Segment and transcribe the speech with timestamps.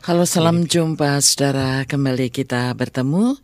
[0.00, 1.84] Halo salam jumpa saudara.
[1.84, 3.36] Kembali kita bertemu.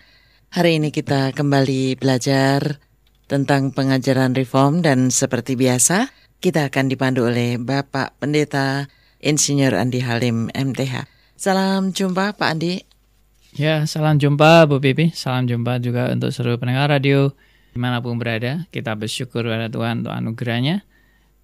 [0.57, 2.81] Hari ini kita kembali belajar
[3.29, 6.09] tentang pengajaran reform dan seperti biasa
[6.41, 8.89] kita akan dipandu oleh Bapak Pendeta
[9.21, 11.05] Insinyur Andi Halim MTH
[11.37, 12.81] Salam jumpa Pak Andi.
[13.53, 15.13] Ya salam jumpa Bu Bibi.
[15.13, 17.37] Salam jumpa juga untuk seluruh pendengar radio
[17.69, 18.65] Di mana pun berada.
[18.73, 20.89] Kita bersyukur pada Tuhan untuk anugerahnya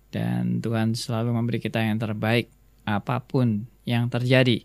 [0.08, 2.48] Dan Tuhan selalu memberi kita yang terbaik
[2.88, 4.64] apa pun yang terjadi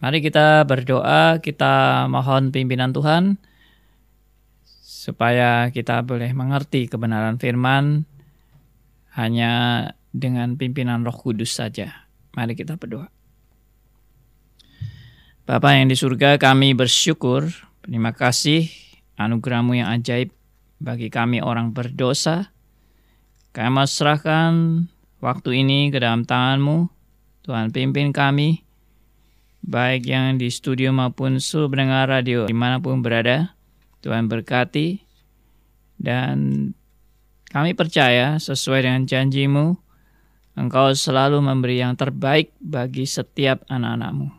[0.00, 3.36] Mari kita berdoa, kita mohon pimpinan Tuhan
[4.64, 8.08] supaya kita boleh mengerti kebenaran firman
[9.12, 9.52] hanya
[10.08, 12.08] dengan pimpinan Roh Kudus saja.
[12.32, 13.12] Mari kita berdoa.
[15.44, 17.52] Bapa yang di surga, kami bersyukur,
[17.84, 18.72] terima kasih
[19.20, 20.32] anugerahmu yang ajaib
[20.80, 22.56] bagi kami orang berdosa.
[23.52, 24.88] Kami serahkan
[25.20, 26.88] waktu ini ke dalam tanganmu.
[27.44, 28.69] Tuhan pimpin kami
[29.64, 33.56] baik yang di studio maupun seluruh pendengar radio di mana pun berada.
[34.00, 35.04] Tuhan berkati
[36.00, 36.72] dan
[37.52, 39.76] kami percaya sesuai dengan janjimu,
[40.56, 44.32] Engkau selalu memberi yang terbaik bagi setiap anak-anakmu.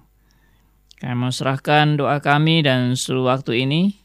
[0.97, 4.01] Kami mau serahkan doa kami dan seluruh waktu ini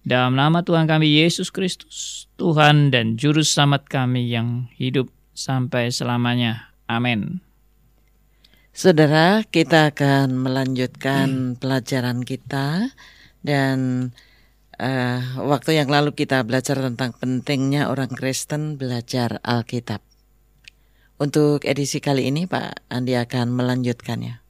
[0.00, 6.72] dalam nama Tuhan kami Yesus Kristus, Tuhan dan Juru Selamat kami yang hidup sampai selamanya.
[6.88, 7.49] Amin.
[8.70, 12.94] Saudara, kita akan melanjutkan pelajaran kita
[13.42, 14.08] dan
[14.78, 19.98] uh, waktu yang lalu kita belajar tentang pentingnya orang Kristen belajar Alkitab.
[21.20, 24.40] Untuk edisi kali ini Pak Andi akan melanjutkannya.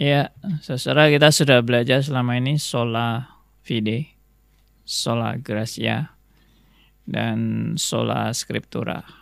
[0.00, 4.12] Ya, saudara kita sudah belajar selama ini sola fide,
[4.84, 6.16] sola gracia,
[7.06, 9.19] dan sola scriptura.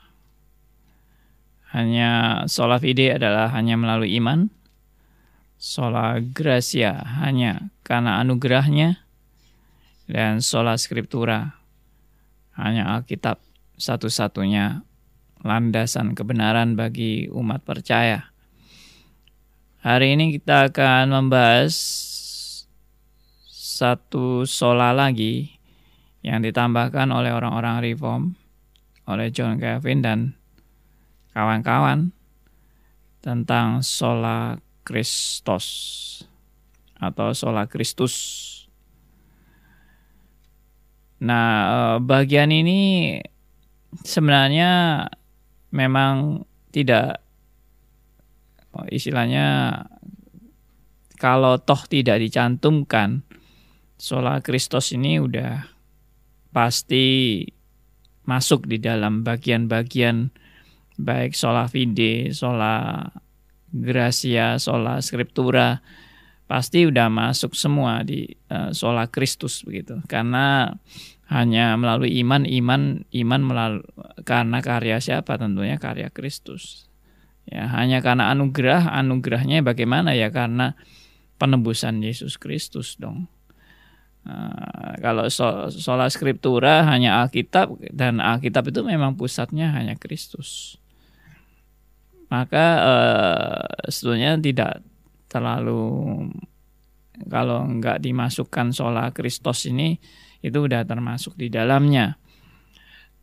[1.68, 4.48] Hanya sola fide adalah hanya melalui iman.
[5.58, 9.04] Sola gracia hanya karena anugerahnya.
[10.08, 11.60] Dan sola scriptura
[12.56, 13.36] hanya Alkitab
[13.76, 14.82] satu-satunya
[15.44, 18.32] landasan kebenaran bagi umat percaya.
[19.84, 21.76] Hari ini kita akan membahas
[23.78, 25.54] satu sola lagi
[26.26, 28.34] yang ditambahkan oleh orang-orang reform
[29.06, 30.18] oleh John Calvin dan
[31.38, 32.10] kawan-kawan
[33.22, 35.66] tentang sola Kristus
[36.98, 38.14] atau sola Kristus.
[41.22, 43.14] Nah, eh, bagian ini
[44.02, 45.06] sebenarnya
[45.70, 46.42] memang
[46.74, 47.22] tidak
[48.90, 49.78] istilahnya
[51.22, 53.22] kalau toh tidak dicantumkan
[53.94, 55.66] sola Kristus ini udah
[56.50, 57.42] pasti
[58.26, 60.30] masuk di dalam bagian-bagian
[60.98, 63.06] baik sola fide, sola
[63.70, 65.78] gracia, sola scriptura
[66.50, 70.02] pasti udah masuk semua di uh, sola Kristus begitu.
[70.10, 70.74] Karena
[71.28, 73.84] hanya melalui iman, iman, iman melalui
[74.24, 75.38] karena karya siapa?
[75.38, 76.90] Tentunya karya Kristus.
[77.48, 80.28] Ya, hanya karena anugerah, anugerahnya bagaimana ya?
[80.28, 80.76] Karena
[81.40, 83.28] penebusan Yesus Kristus dong.
[84.28, 90.76] Uh, kalau so, sola scriptura hanya Alkitab dan Alkitab itu memang pusatnya hanya Kristus
[92.28, 94.84] maka uh, sebetulnya tidak
[95.28, 95.84] terlalu
[97.26, 99.98] kalau nggak dimasukkan sola Kristus ini
[100.44, 102.14] itu udah termasuk di dalamnya.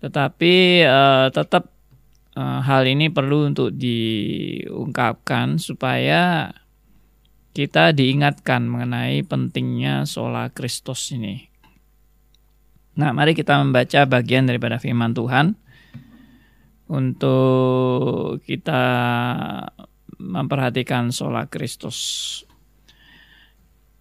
[0.04, 1.72] Tetapi uh, tetap
[2.36, 6.52] uh, hal ini perlu untuk diungkapkan supaya
[7.56, 11.48] kita diingatkan mengenai pentingnya sola Kristus ini.
[13.00, 15.56] Nah, mari kita membaca bagian daripada firman Tuhan
[16.90, 18.84] untuk kita
[20.22, 22.42] memperhatikan sola Kristus.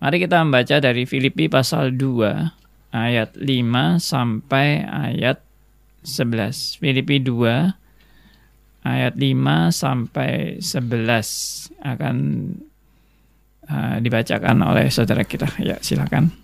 [0.05, 5.41] Mari kita membaca dari Filipi pasal 2 ayat 5 sampai ayat
[6.05, 6.79] 11.
[6.79, 7.73] Filipi 2
[8.85, 12.17] ayat 5 sampai 11 akan
[13.65, 15.49] uh, dibacakan oleh saudara kita.
[15.57, 16.44] Ya, silakan.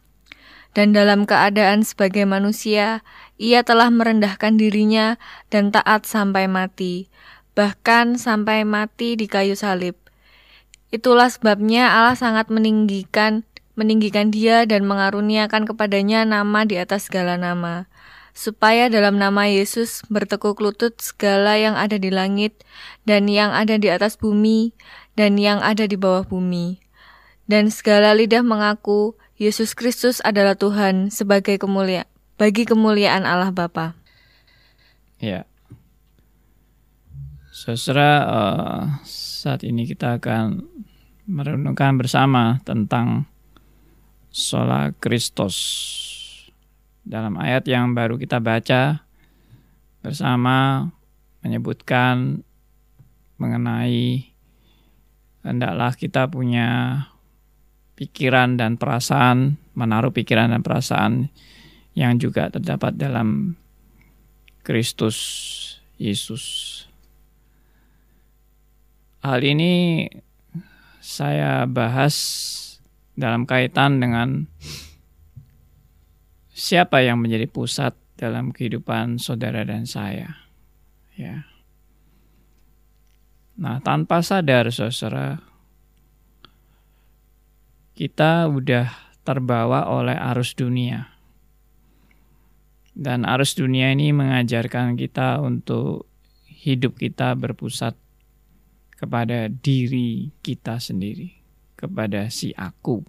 [0.71, 3.03] Dan dalam keadaan sebagai manusia,
[3.35, 5.19] ia telah merendahkan dirinya
[5.51, 7.11] dan taat sampai mati,
[7.57, 9.99] bahkan sampai mati di kayu salib.
[10.91, 13.43] Itulah sebabnya Allah sangat meninggikan
[13.79, 17.87] meninggikan dia dan mengaruniakan kepadanya nama di atas segala nama,
[18.35, 22.61] supaya dalam nama Yesus bertekuk lutut segala yang ada di langit
[23.07, 24.75] dan yang ada di atas bumi
[25.15, 26.83] dan yang ada di bawah bumi.
[27.47, 32.05] Dan segala lidah mengaku Yesus Kristus adalah Tuhan sebagai kemulia
[32.37, 33.97] bagi kemuliaan Allah Bapa.
[35.17, 35.49] Ya.
[37.49, 40.61] Saudara, uh, saat ini kita akan
[41.25, 43.25] merenungkan bersama tentang
[44.29, 45.57] sola Kristus.
[47.01, 49.01] Dalam ayat yang baru kita baca
[50.05, 50.85] bersama
[51.41, 52.45] menyebutkan
[53.41, 54.21] mengenai
[55.41, 57.09] hendaklah kita punya
[58.01, 61.29] pikiran dan perasaan, menaruh pikiran dan perasaan
[61.93, 63.53] yang juga terdapat dalam
[64.65, 65.17] Kristus
[66.01, 66.43] Yesus.
[69.21, 70.09] Hal ini
[70.97, 72.17] saya bahas
[73.13, 74.49] dalam kaitan dengan
[76.49, 80.41] siapa yang menjadi pusat dalam kehidupan saudara dan saya.
[81.13, 81.45] Ya.
[83.61, 85.37] Nah, tanpa sadar saudara,
[88.01, 88.89] kita udah
[89.21, 91.05] terbawa oleh arus dunia.
[92.97, 96.09] Dan arus dunia ini mengajarkan kita untuk
[96.49, 97.93] hidup kita berpusat
[98.97, 101.29] kepada diri kita sendiri,
[101.77, 103.05] kepada si aku.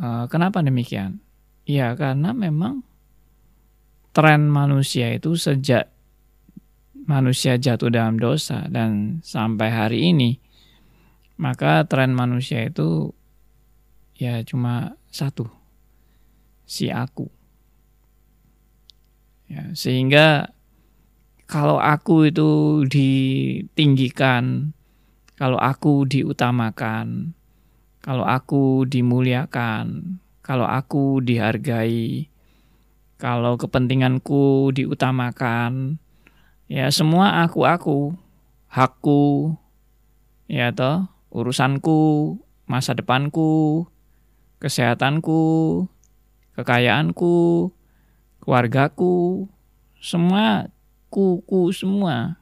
[0.00, 1.20] Uh, kenapa demikian?
[1.68, 2.88] Ya, karena memang
[4.16, 5.92] tren manusia itu sejak
[7.04, 10.47] manusia jatuh dalam dosa dan sampai hari ini,
[11.38, 13.14] maka tren manusia itu
[14.18, 15.46] ya cuma satu,
[16.66, 17.30] si aku.
[19.48, 20.52] Ya, sehingga
[21.48, 24.76] kalau aku itu ditinggikan,
[25.38, 27.32] kalau aku diutamakan,
[28.04, 32.28] kalau aku dimuliakan, kalau aku dihargai,
[33.16, 35.96] kalau kepentinganku diutamakan,
[36.68, 38.12] ya semua aku-aku,
[38.68, 39.56] hakku,
[40.52, 42.36] ya toh, urusanku,
[42.68, 43.86] masa depanku,
[44.60, 45.86] kesehatanku,
[46.56, 47.70] kekayaanku,
[48.42, 49.48] keluargaku,
[49.98, 50.70] semua
[51.08, 52.40] kuku semua.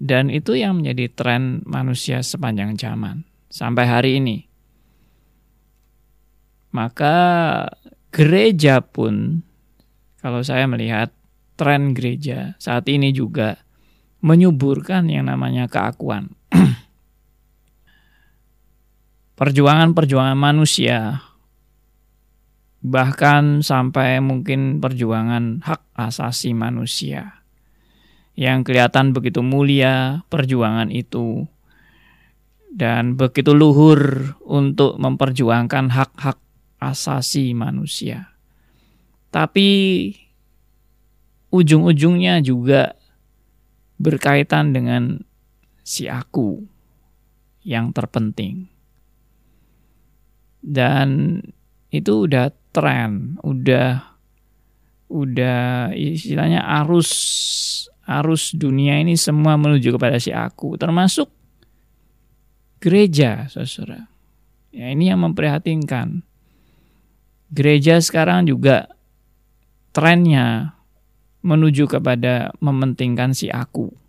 [0.00, 4.48] Dan itu yang menjadi tren manusia sepanjang zaman sampai hari ini.
[6.72, 7.66] Maka
[8.08, 9.44] gereja pun
[10.22, 11.12] kalau saya melihat
[11.60, 13.60] tren gereja saat ini juga
[14.24, 16.32] menyuburkan yang namanya keakuan.
[19.40, 21.22] Perjuangan-perjuangan manusia
[22.80, 27.44] bahkan sampai mungkin perjuangan hak asasi manusia
[28.40, 31.44] yang kelihatan begitu mulia perjuangan itu
[32.72, 36.38] dan begitu luhur untuk memperjuangkan hak-hak
[36.80, 38.32] asasi manusia.
[39.28, 39.68] Tapi
[41.52, 42.96] ujung-ujungnya juga
[44.00, 45.20] berkaitan dengan
[45.90, 46.62] si aku
[47.66, 48.70] yang terpenting.
[50.62, 51.42] Dan
[51.90, 54.14] itu udah tren, udah
[55.10, 57.10] udah istilahnya arus
[58.06, 61.26] arus dunia ini semua menuju kepada si aku, termasuk
[62.78, 64.06] gereja, saudara.
[64.70, 66.22] Ya ini yang memprihatinkan.
[67.50, 68.86] Gereja sekarang juga
[69.90, 70.78] trennya
[71.42, 73.99] menuju kepada mementingkan si aku.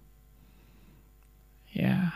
[1.71, 2.11] Ya,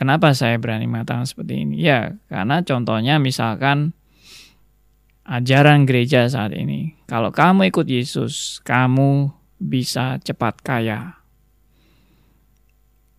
[0.00, 1.84] Kenapa saya berani mengatakan seperti ini?
[1.84, 3.92] Ya, karena contohnya misalkan
[5.28, 6.96] ajaran gereja saat ini.
[7.04, 9.28] Kalau kamu ikut Yesus, kamu
[9.60, 11.20] bisa cepat kaya.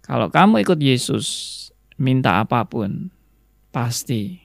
[0.02, 1.70] Kalau kamu ikut Yesus,
[2.02, 3.14] minta apa pun,
[3.70, 4.42] pasti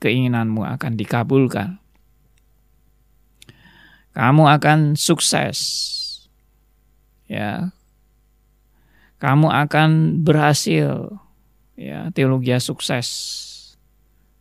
[0.00, 1.76] keinginanmu akan dikabulkan.
[4.16, 5.60] Kamu akan sukses.
[7.28, 7.75] Ya.
[9.16, 11.16] Kamu akan berhasil
[11.76, 13.08] ya teologi sukses.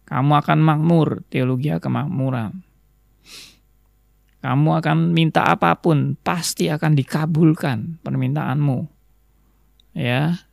[0.06, 2.62] Kamu akan makmur, teologi kemakmuran.
[4.46, 8.86] Kamu akan minta apa pun, pasti akan dikabulkan permintaanmu.
[9.98, 10.46] Ya,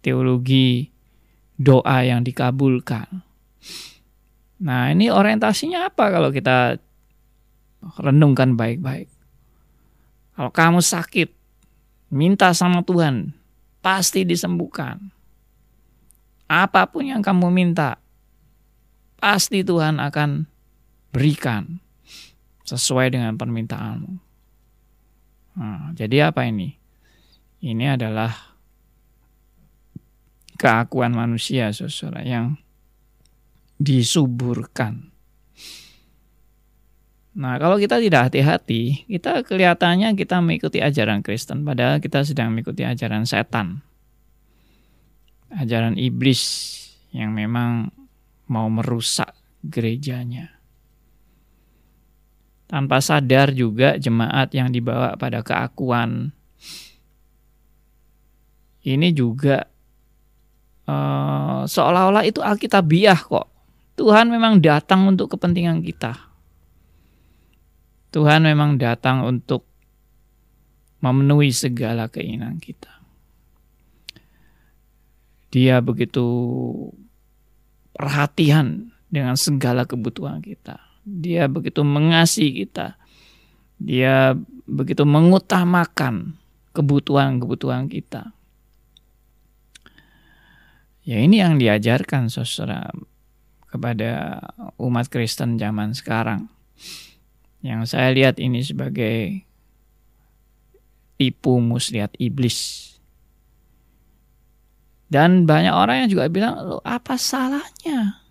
[0.00, 0.88] teologi
[1.60, 3.20] doa yang dikabulkan.
[4.64, 6.80] Nah, ini orientasinya apa kalau kita
[8.00, 9.12] renungkan baik-baik?
[10.40, 11.28] Kalau kamu sakit,
[12.08, 13.36] minta sama Tuhan,
[13.80, 15.12] pasti disembuhkan.
[16.50, 18.00] Apa pun yang kamu minta,
[19.20, 20.48] pasti Tuhan akan
[21.12, 21.78] berikan
[22.64, 24.12] sesuai dengan permintaanmu.
[25.58, 26.78] Nah, jadi apa ini?
[27.60, 28.32] Ini adalah
[30.56, 32.56] keakuan manusia saudara yang
[33.76, 35.12] disuburkan.
[37.30, 42.82] Nah, kalau kita tidak hati-hati, kita kelihatannya kita mengikuti ajaran Kristen, padahal kita sedang mengikuti
[42.82, 43.86] ajaran setan.
[45.54, 46.42] Ajaran iblis
[47.14, 47.94] yang memang
[48.50, 49.30] mau merusak
[49.62, 50.58] gerejanya.
[52.66, 56.34] Tanpa sadar juga jemaat yang dibawa pada keakuan
[58.86, 59.66] ini juga
[60.86, 63.46] uh, seolah-olah itu alkitabiah kok.
[63.98, 66.29] Tuhan memang datang untuk kepentingan kita
[68.10, 69.70] Tuhan memang datang untuk
[70.98, 72.90] memenuhi segala keinginan kita.
[75.50, 76.26] Dia begitu
[77.94, 80.78] perhatian dengan segala kebutuhan kita.
[81.02, 82.94] Dia begitu mengasihi kita.
[83.80, 84.34] Dia
[84.66, 86.38] begitu mengutamakan
[86.70, 88.30] kebutuhan-kebutuhan kita.
[91.02, 92.92] Ya ini yang diajarkan saudara
[93.66, 94.38] kepada
[94.78, 96.46] umat Kristen zaman sekarang
[97.60, 99.44] yang saya lihat ini sebagai
[101.20, 102.88] tipu muslihat iblis.
[105.10, 108.24] Dan banyak orang yang juga bilang, lo apa salahnya?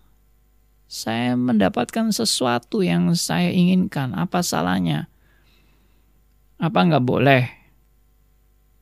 [0.90, 5.06] Saya mendapatkan sesuatu yang saya inginkan, apa salahnya?
[6.58, 7.46] Apa nggak boleh?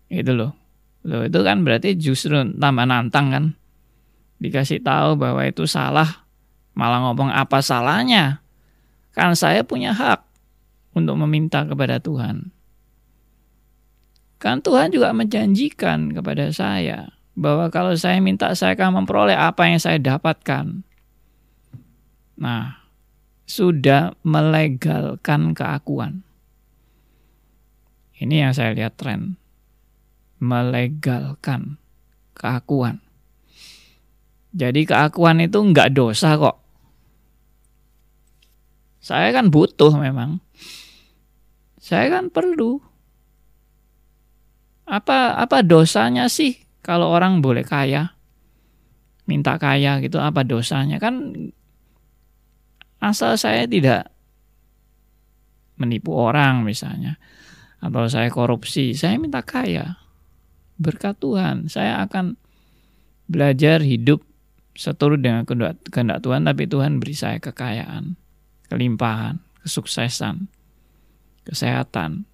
[0.09, 0.57] Itu loh.
[1.05, 3.45] Loh itu kan berarti justru tambah nantang kan?
[4.41, 6.25] Dikasih tahu bahwa itu salah,
[6.73, 8.41] malah ngomong apa salahnya?
[9.13, 10.28] Kan saya punya hak
[10.99, 12.51] untuk meminta kepada Tuhan.
[14.39, 19.79] Kan Tuhan juga menjanjikan kepada saya bahwa kalau saya minta saya akan memperoleh apa yang
[19.79, 20.83] saya dapatkan.
[22.39, 22.87] Nah,
[23.47, 26.23] sudah melegalkan keakuan.
[28.19, 29.39] Ini yang saya lihat tren.
[30.39, 31.79] Melegalkan
[32.35, 33.03] keakuan.
[34.55, 36.59] Jadi keakuan itu enggak dosa kok.
[38.99, 40.43] Saya kan butuh memang.
[41.79, 42.83] Saya kan perlu.
[44.89, 48.19] Apa apa dosanya sih kalau orang boleh kaya?
[49.29, 50.99] Minta kaya gitu apa dosanya?
[50.99, 51.49] Kan
[52.99, 54.11] asal saya tidak
[55.79, 57.21] menipu orang misalnya
[57.79, 60.03] atau saya korupsi, saya minta kaya.
[60.79, 62.39] Berkat Tuhan, saya akan
[63.31, 64.23] belajar hidup
[64.79, 65.43] seturut dengan
[65.91, 68.15] kehendak Tuhan, tapi Tuhan beri saya kekayaan,
[68.71, 70.58] kelimpahan, kesuksesan
[71.49, 72.29] kesehatan,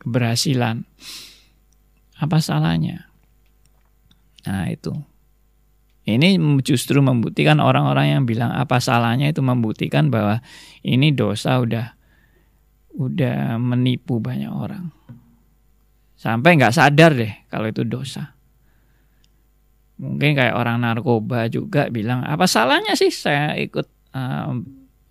[0.00, 0.86] keberhasilan.
[2.18, 3.10] Apa salahnya?
[4.46, 4.94] Nah, itu.
[6.08, 10.40] Ini justru membuktikan orang-orang yang bilang apa salahnya itu membuktikan bahwa
[10.80, 11.92] ini dosa udah
[12.96, 14.88] udah menipu banyak orang.
[16.16, 18.34] Sampai nggak sadar deh kalau itu dosa.
[20.00, 23.86] Mungkin kayak orang narkoba juga bilang apa salahnya sih saya ikut
[24.16, 24.50] uh,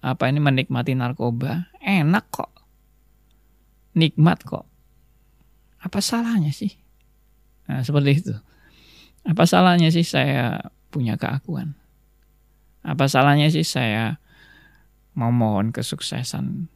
[0.01, 1.69] apa ini menikmati narkoba?
[1.87, 2.51] Enak kok.
[3.95, 4.67] Nikmat kok.
[5.79, 6.75] Apa salahnya sih?
[7.71, 8.35] Nah, seperti itu.
[9.23, 11.79] Apa salahnya sih saya punya keakuan?
[12.83, 14.19] Apa salahnya sih saya
[15.17, 16.69] mau mohon kesuksesan,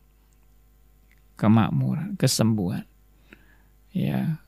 [1.38, 2.84] kemakmuran, kesembuhan,
[3.96, 4.42] ya,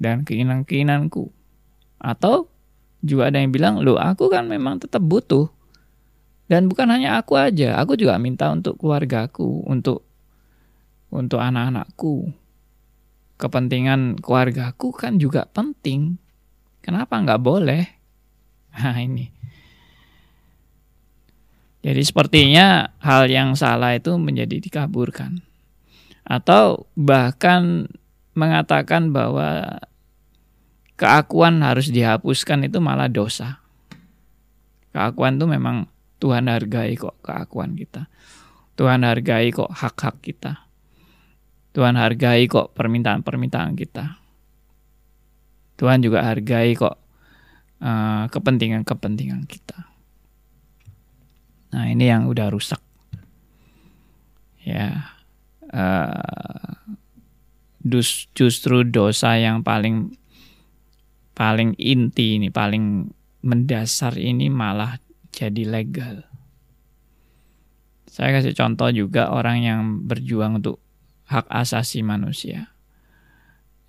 [0.00, 1.28] dan keinginan-keinginanku?
[1.98, 2.48] Atau
[3.02, 5.52] juga ada yang bilang, lo aku kan memang tetap butuh
[6.48, 10.08] dan bukan hanya aku aja, aku juga minta untuk keluargaku, untuk
[11.12, 12.32] untuk anak-anakku.
[13.36, 16.16] Kepentingan keluargaku kan juga penting.
[16.80, 17.84] Kenapa nggak boleh?
[18.78, 19.26] Nah ini.
[21.82, 25.42] Jadi sepertinya hal yang salah itu menjadi dikaburkan.
[26.22, 27.90] Atau bahkan
[28.38, 29.82] mengatakan bahwa
[30.94, 33.58] keakuan harus dihapuskan itu malah dosa.
[34.94, 38.10] Keakuan itu memang Tuhan hargai kok keakuan kita.
[38.78, 40.66] Tuhan hargai kok hak-hak kita.
[41.74, 44.18] Tuhan hargai kok permintaan-permintaan kita.
[45.78, 46.96] Tuhan juga hargai kok
[47.82, 49.88] eh, kepentingan-kepentingan kita.
[51.74, 52.80] Nah ini yang udah rusak.
[54.68, 55.16] Ya,
[55.72, 56.76] uh,
[57.80, 60.12] dus, justru dosa yang paling
[61.32, 63.08] paling inti ini, paling
[63.40, 65.00] mendasar ini malah
[65.32, 66.26] jadi legal.
[68.08, 70.82] Saya kasih contoh juga orang yang berjuang untuk
[71.28, 72.72] hak asasi manusia.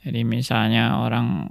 [0.04, 1.50] Jadi misalnya orang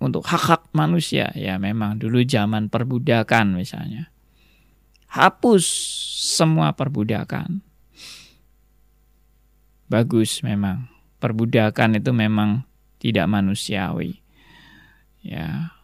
[0.00, 4.08] untuk hak-hak manusia, ya memang dulu zaman perbudakan misalnya.
[5.10, 5.64] Hapus
[6.38, 7.60] semua perbudakan.
[9.90, 10.86] Bagus memang.
[11.18, 12.62] Perbudakan itu memang
[13.02, 14.22] tidak manusiawi.
[15.20, 15.76] Ya,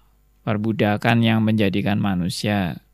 [0.47, 2.86] perbudakan yang menjadikan manusia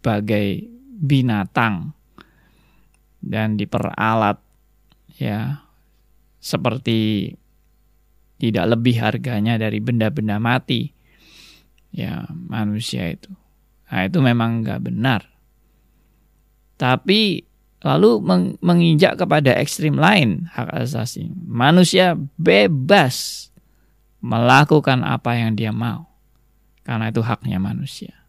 [0.00, 0.68] bagai
[1.00, 1.96] binatang
[3.20, 4.40] dan diperalat
[5.20, 5.64] ya
[6.40, 7.32] seperti
[8.40, 10.92] tidak lebih harganya dari benda-benda mati
[11.92, 13.28] ya manusia itu.
[13.92, 15.28] Nah itu memang nggak benar.
[16.80, 17.44] Tapi
[17.84, 18.24] lalu
[18.64, 21.28] menginjak kepada ekstrim lain hak asasi.
[21.44, 23.48] Manusia bebas
[24.24, 26.08] melakukan apa yang dia mau
[26.84, 28.19] karena itu haknya manusia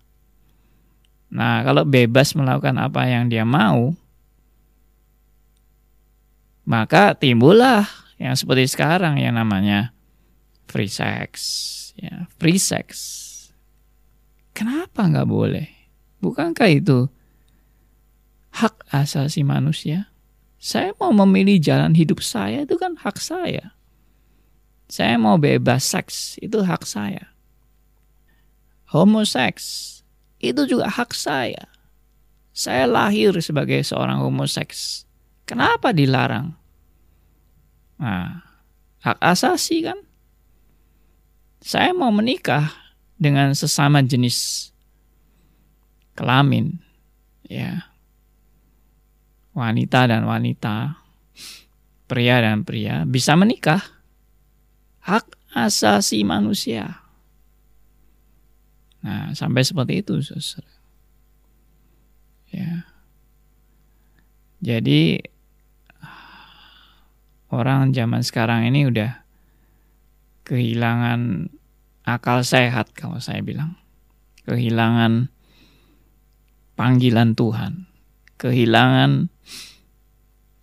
[1.31, 3.95] nah kalau bebas melakukan apa yang dia mau
[6.67, 7.87] maka timbullah
[8.21, 9.97] yang seperti sekarang yang namanya
[10.69, 11.31] free sex,
[11.99, 12.87] ya free sex.
[14.55, 15.67] Kenapa nggak boleh?
[16.23, 17.11] Bukankah itu
[18.55, 20.13] hak asasi manusia?
[20.61, 23.73] Saya mau memilih jalan hidup saya itu kan hak saya.
[24.85, 27.33] Saya mau bebas seks itu hak saya.
[28.93, 30.00] Homoseks
[30.41, 31.69] itu juga hak saya.
[32.51, 35.07] Saya lahir sebagai seorang homoseks.
[35.47, 36.51] Kenapa dilarang?
[38.01, 38.43] Nah,
[39.05, 40.01] hak asasi kan?
[41.61, 42.73] saya mau menikah
[43.21, 44.69] dengan sesama jenis
[46.17, 46.81] kelamin,
[47.45, 47.85] ya,
[49.53, 50.97] wanita dan wanita,
[52.09, 53.85] pria dan pria bisa menikah,
[55.05, 57.00] hak asasi manusia.
[59.01, 60.77] Nah, sampai seperti itu, saudara.
[62.51, 62.85] Ya.
[64.61, 65.23] Jadi
[67.49, 69.25] orang zaman sekarang ini udah
[70.45, 71.49] kehilangan
[72.05, 73.79] akal sehat kalau saya bilang.
[74.45, 75.31] Kehilangan
[76.77, 77.89] panggilan Tuhan.
[78.37, 79.29] Kehilangan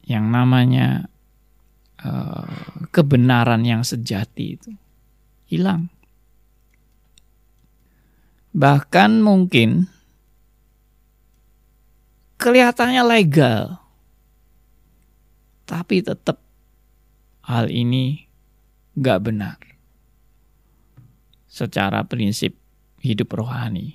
[0.09, 1.11] yang namanya
[2.03, 4.73] uh, kebenaran yang sejati itu.
[5.49, 5.91] Hilang.
[8.59, 9.87] Bahkan mungkin
[12.43, 13.79] kelihatannya legal.
[15.63, 16.43] Tapi tetap
[17.47, 18.27] hal ini
[18.99, 19.63] gak benar
[21.47, 22.59] secara prinsip
[22.99, 23.95] hidup rohani.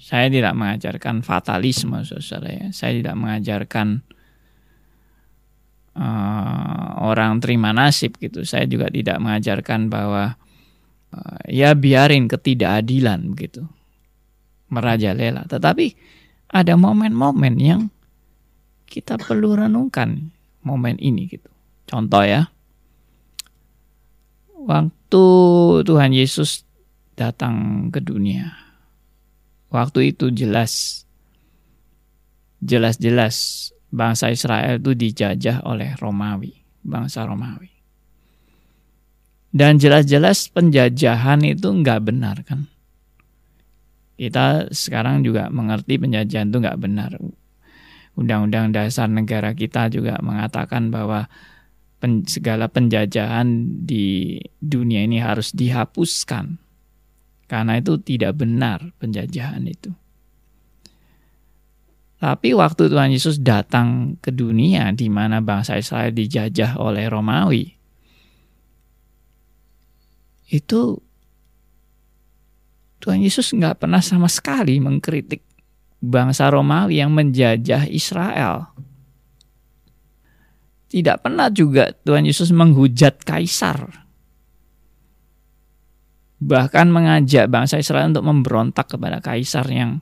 [0.00, 2.66] Saya tidak mengajarkan fatalisme, saudara ya.
[2.74, 4.00] Saya tidak mengajarkan
[5.94, 8.42] uh, orang terima nasib gitu.
[8.42, 10.40] Saya juga tidak mengajarkan bahwa
[11.14, 13.70] uh, ya biarin ketidakadilan begitu
[14.70, 15.44] merajalela.
[15.50, 15.92] Tetapi
[16.50, 17.80] ada momen-momen yang
[18.90, 20.34] kita perlu renungkan
[20.66, 21.50] momen ini gitu.
[21.86, 22.50] Contoh ya,
[24.54, 25.24] waktu
[25.82, 26.62] Tuhan Yesus
[27.18, 28.54] datang ke dunia.
[29.70, 31.04] Waktu itu jelas,
[32.62, 37.70] jelas-jelas bangsa Israel itu dijajah oleh Romawi, bangsa Romawi.
[39.50, 42.69] Dan jelas-jelas penjajahan itu nggak benar kan.
[44.20, 47.16] Kita sekarang juga mengerti penjajahan itu nggak benar.
[48.20, 51.24] Undang-undang dasar negara kita juga mengatakan bahwa
[52.04, 53.48] pen, segala penjajahan
[53.88, 56.60] di dunia ini harus dihapuskan
[57.48, 59.88] karena itu tidak benar penjajahan itu.
[62.20, 67.72] Tapi waktu Tuhan Yesus datang ke dunia di mana bangsa Israel dijajah oleh Romawi,
[70.52, 71.00] itu
[73.00, 75.40] Tuhan Yesus nggak pernah sama sekali mengkritik
[76.00, 78.68] bangsa Romawi yang menjajah Israel.
[80.90, 84.10] Tidak pernah juga Tuhan Yesus menghujat kaisar
[86.40, 90.00] bahkan mengajak bangsa Israel untuk memberontak kepada kaisar yang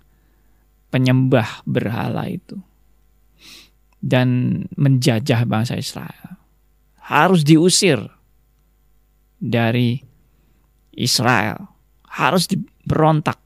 [0.95, 2.63] penyembah berhala itu
[3.99, 6.39] dan menjajah bangsa Israel.
[7.03, 7.99] Harus diusir
[9.43, 9.99] dari
[10.95, 11.75] Israel,
[12.07, 12.47] harus
[12.89, 13.37] diberontak.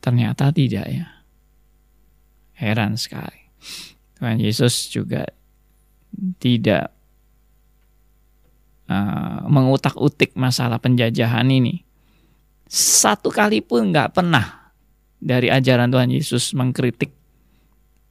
[0.00, 1.04] Ternyata tidak ya.
[2.56, 3.52] Heran sekali.
[4.16, 5.28] Tuhan Yesus juga
[6.40, 6.88] tidak
[8.88, 11.84] uh, mengutak-utik masalah penjajahan ini.
[12.64, 14.72] Satu kali pun nggak pernah
[15.20, 17.12] dari ajaran Tuhan Yesus mengkritik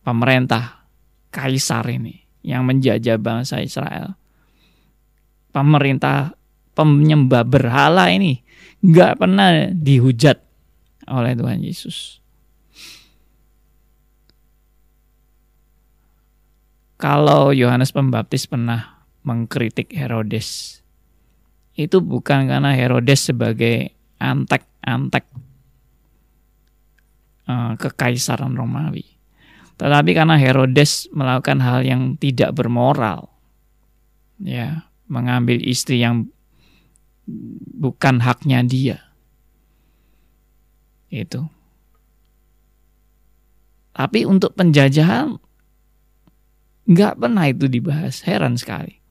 [0.05, 0.85] pemerintah
[1.33, 4.13] kaisar ini yang menjajah bangsa Israel.
[5.49, 6.37] Pemerintah
[6.75, 8.43] penyembah berhala ini
[8.83, 10.37] nggak pernah dihujat
[11.07, 12.19] oleh Tuhan Yesus.
[16.95, 20.79] Kalau Yohanes Pembaptis pernah mengkritik Herodes
[21.75, 25.27] itu bukan karena Herodes sebagai antek-antek
[27.51, 29.03] uh, kekaisaran Romawi,
[29.75, 33.27] tetapi karena Herodes melakukan hal yang tidak bermoral,
[34.39, 36.31] ya mengambil istri yang
[37.75, 38.97] bukan haknya dia.
[41.09, 41.49] Itu.
[43.95, 45.39] Tapi untuk penjajahan
[46.85, 48.21] nggak pernah itu dibahas.
[48.25, 49.01] Heran sekali.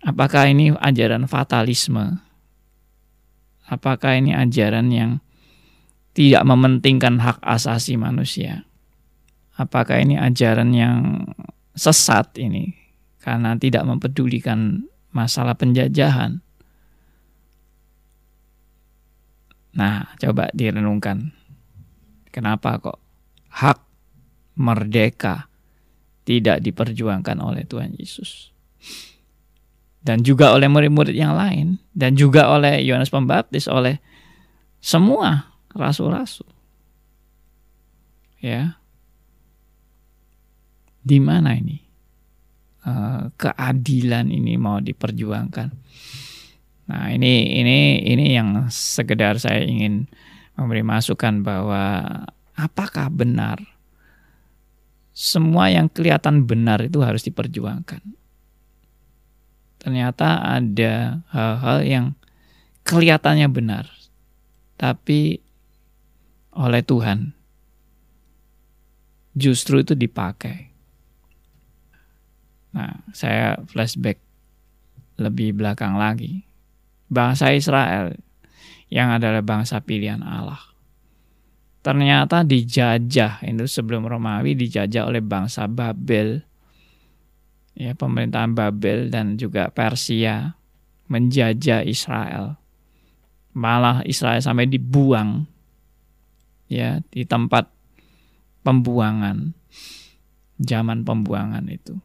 [0.00, 2.20] Apakah ini ajaran fatalisme?
[3.68, 5.10] Apakah ini ajaran yang
[6.16, 8.66] tidak mementingkan hak asasi manusia?
[9.60, 11.28] Apakah ini ajaran yang
[11.76, 12.74] sesat ini
[13.20, 16.40] karena tidak mempedulikan masalah penjajahan?
[19.80, 21.32] Nah, coba direnungkan.
[22.28, 23.00] Kenapa kok
[23.48, 23.80] hak
[24.60, 25.48] merdeka
[26.28, 28.52] tidak diperjuangkan oleh Tuhan Yesus?
[30.04, 33.96] Dan juga oleh murid-murid yang lain dan juga oleh Yohanes Pembaptis, oleh
[34.84, 36.48] semua rasul-rasul.
[38.40, 38.76] Ya.
[41.00, 41.80] Di mana ini?
[42.80, 45.68] Uh, keadilan ini mau diperjuangkan.
[46.90, 50.10] Nah, ini ini ini yang sekedar saya ingin
[50.58, 52.02] memberi masukan bahwa
[52.58, 53.62] apakah benar
[55.14, 58.02] semua yang kelihatan benar itu harus diperjuangkan.
[59.78, 62.06] Ternyata ada hal-hal yang
[62.82, 63.86] kelihatannya benar,
[64.74, 65.38] tapi
[66.50, 67.30] oleh Tuhan
[69.38, 70.74] justru itu dipakai.
[72.74, 74.18] Nah, saya flashback
[75.22, 76.49] lebih belakang lagi
[77.10, 78.14] bangsa Israel
[78.88, 80.62] yang adalah bangsa pilihan Allah.
[81.80, 86.44] Ternyata dijajah itu sebelum Romawi dijajah oleh bangsa Babel.
[87.72, 90.54] Ya, pemerintahan Babel dan juga Persia
[91.08, 92.60] menjajah Israel.
[93.56, 95.48] Malah Israel sampai dibuang
[96.70, 97.66] ya di tempat
[98.62, 99.56] pembuangan
[100.60, 101.96] zaman pembuangan itu.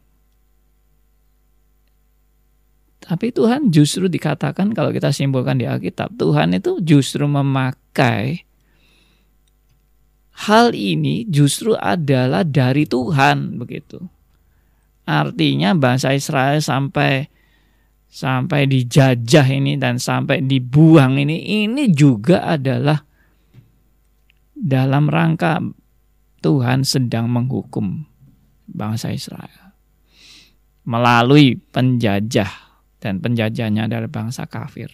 [3.06, 8.42] Tapi Tuhan justru dikatakan kalau kita simpulkan di Alkitab, Tuhan itu justru memakai
[10.50, 14.02] hal ini justru adalah dari Tuhan begitu.
[15.06, 17.30] Artinya bangsa Israel sampai
[18.10, 23.06] sampai dijajah ini dan sampai dibuang ini ini juga adalah
[24.58, 25.62] dalam rangka
[26.42, 28.02] Tuhan sedang menghukum
[28.66, 29.78] bangsa Israel
[30.88, 32.65] melalui penjajah
[33.00, 34.92] dan penjajahnya adalah bangsa kafir.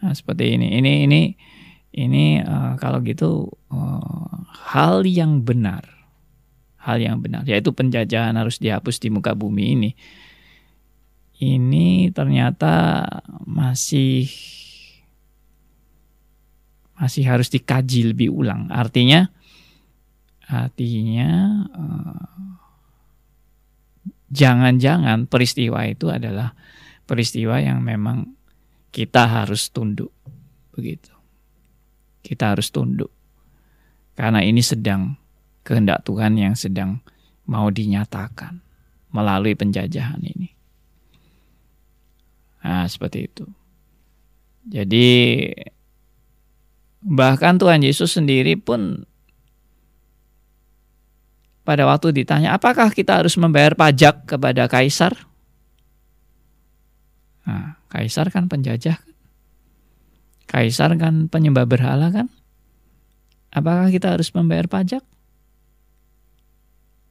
[0.00, 0.80] Nah, seperti ini.
[0.80, 1.22] Ini ini
[1.90, 4.36] ini uh, kalau gitu uh,
[4.72, 5.84] hal yang benar.
[6.80, 9.90] Hal yang benar yaitu penjajahan harus dihapus di muka bumi ini.
[11.40, 13.04] Ini ternyata
[13.44, 14.28] masih
[16.96, 18.72] masih harus dikaji lebih ulang.
[18.72, 19.28] Artinya
[20.48, 22.24] artinya uh,
[24.30, 26.54] jangan-jangan peristiwa itu adalah
[27.04, 28.38] peristiwa yang memang
[28.94, 30.14] kita harus tunduk
[30.74, 31.10] begitu.
[32.22, 33.10] Kita harus tunduk.
[34.14, 35.18] Karena ini sedang
[35.66, 37.02] kehendak Tuhan yang sedang
[37.50, 38.62] mau dinyatakan
[39.10, 40.54] melalui penjajahan ini.
[42.62, 43.44] Nah, seperti itu.
[44.68, 45.08] Jadi
[47.00, 49.08] bahkan Tuhan Yesus sendiri pun
[51.62, 55.12] pada waktu ditanya, apakah kita harus membayar pajak kepada kaisar?
[57.44, 58.96] Nah, kaisar kan penjajah.
[60.48, 62.26] Kaisar kan penyembah berhala kan?
[63.50, 65.02] Apakah kita harus membayar pajak?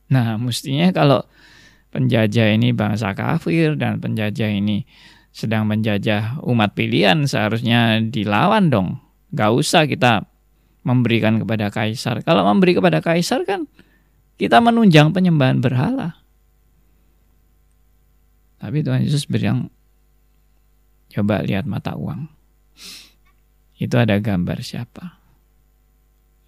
[0.09, 1.21] Nah, mestinya kalau
[1.93, 4.85] penjajah ini bangsa kafir dan penjajah ini
[5.29, 8.97] sedang menjajah umat pilihan seharusnya dilawan dong.
[9.29, 10.25] Gak usah kita
[10.81, 12.25] memberikan kepada kaisar.
[12.25, 13.69] Kalau memberi kepada kaisar kan
[14.39, 16.23] kita menunjang penyembahan berhala.
[18.63, 19.67] Tapi Tuhan Yesus bilang,
[21.12, 22.32] coba lihat mata uang.
[23.75, 25.19] Itu ada gambar siapa?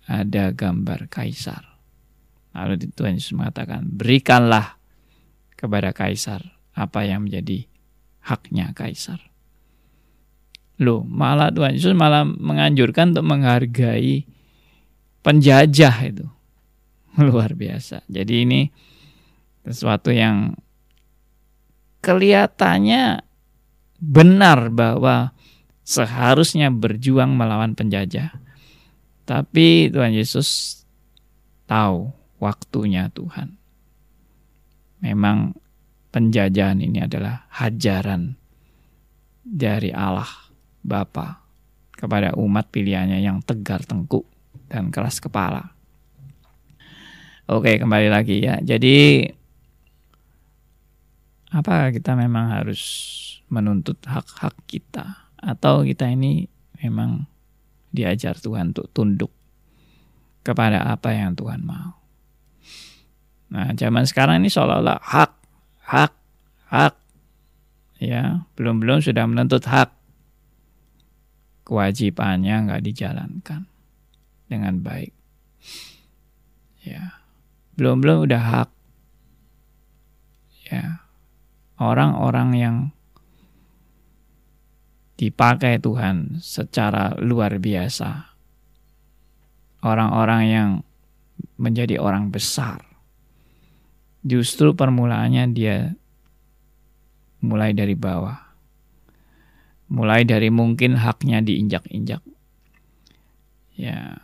[0.07, 1.67] Ada gambar kaisar.
[2.55, 4.79] Lalu Tuhan Yesus mengatakan, berikanlah
[5.55, 7.67] kepada kaisar apa yang menjadi
[8.23, 9.19] haknya kaisar.
[10.79, 14.25] Loh, malah Tuhan Yesus malah menganjurkan untuk menghargai
[15.23, 16.27] penjajah itu.
[17.27, 18.05] luar biasa.
[18.07, 18.61] Jadi ini
[19.67, 20.55] sesuatu yang
[22.01, 23.21] kelihatannya
[24.01, 25.35] benar bahwa
[25.85, 28.33] seharusnya berjuang melawan penjajah.
[29.27, 30.81] Tapi Tuhan Yesus
[31.69, 32.09] tahu
[32.41, 33.55] waktunya Tuhan.
[35.01, 35.55] Memang
[36.11, 38.35] penjajahan ini adalah hajaran
[39.41, 40.29] dari Allah
[40.81, 41.41] Bapa
[41.93, 44.25] kepada umat pilihannya yang tegar tengkuk
[44.69, 45.70] dan keras kepala.
[47.49, 48.61] Oke, kembali lagi ya.
[48.61, 49.25] Jadi
[51.51, 52.79] Apa kita memang harus
[53.51, 56.47] menuntut hak-hak kita atau kita ini
[56.79, 57.27] memang
[57.91, 59.35] diajar Tuhan untuk tunduk
[60.47, 61.99] kepada apa yang Tuhan mau.
[63.51, 65.31] Nah, zaman sekarang ini seolah-olah hak,
[65.91, 66.13] hak,
[66.71, 66.95] hak.
[67.99, 69.91] Ya, belum-belum sudah menuntut hak.
[71.67, 73.67] Kewajibannya nggak dijalankan
[74.47, 75.11] dengan baik.
[76.87, 77.20] Ya,
[77.81, 78.69] belum-belum udah hak.
[80.69, 81.01] Ya,
[81.81, 82.75] orang-orang yang
[85.17, 88.37] dipakai Tuhan secara luar biasa.
[89.81, 90.69] Orang-orang yang
[91.57, 92.85] menjadi orang besar
[94.21, 95.97] justru permulaannya dia
[97.41, 98.37] mulai dari bawah.
[99.89, 102.21] Mulai dari mungkin haknya diinjak-injak.
[103.73, 104.21] Ya,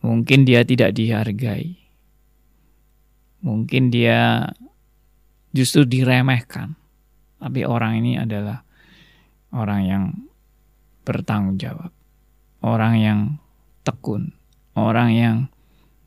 [0.00, 1.81] mungkin dia tidak dihargai.
[3.42, 4.50] Mungkin dia
[5.50, 6.78] justru diremehkan.
[7.42, 8.62] Tapi orang ini adalah
[9.50, 10.04] orang yang
[11.02, 11.90] bertanggung jawab.
[12.62, 13.20] Orang yang
[13.82, 14.32] tekun.
[14.78, 15.36] Orang yang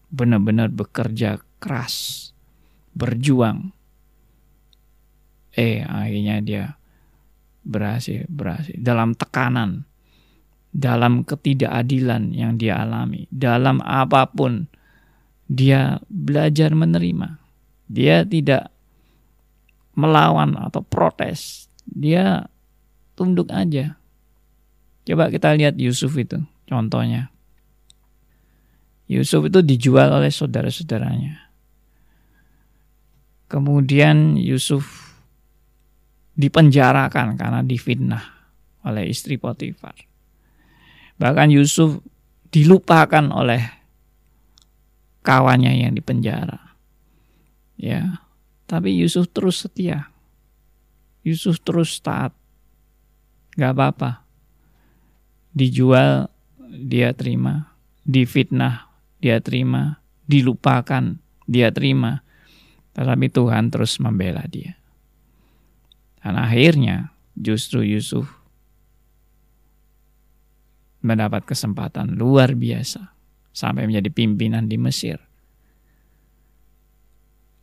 [0.09, 2.31] benar-benar bekerja keras
[2.95, 3.75] berjuang.
[5.55, 6.63] Eh, akhirnya dia
[7.67, 8.75] berhasil, berhasil.
[8.79, 9.83] Dalam tekanan,
[10.71, 14.67] dalam ketidakadilan yang dia alami, dalam apa pun,
[15.45, 17.37] dia belajar menerima.
[17.85, 18.73] Dia tidak
[19.93, 21.69] melawan atau protes.
[21.85, 22.49] Dia
[23.13, 23.95] tunduk aja.
[25.05, 27.29] Coba kita lihat Yusuf itu, contohnya.
[29.05, 31.45] Yusuf itu dijual oleh saudara-saudaranya.
[33.45, 35.13] Kemudian Yusuf
[36.33, 38.25] dipenjarakan karena difitnah
[38.81, 39.93] oleh istri Potifar.
[41.21, 42.01] Bahkan Yusuf
[42.49, 43.61] dilupakan oleh
[45.25, 46.77] kawannya yang dipenjara.
[47.75, 48.21] Ya,
[48.69, 50.13] tapi Yusuf terus setia.
[51.25, 52.31] Yusuf terus taat.
[53.57, 54.21] Gak apa-apa.
[55.49, 56.29] Dijual
[56.61, 57.73] dia terima,
[58.05, 59.97] difitnah dia terima,
[60.29, 61.17] dilupakan
[61.49, 62.21] dia terima.
[62.93, 64.77] Tetapi Tuhan terus membela dia.
[66.21, 68.29] Dan akhirnya justru Yusuf
[71.01, 73.14] mendapat kesempatan luar biasa
[73.55, 75.15] sampai menjadi pimpinan di Mesir.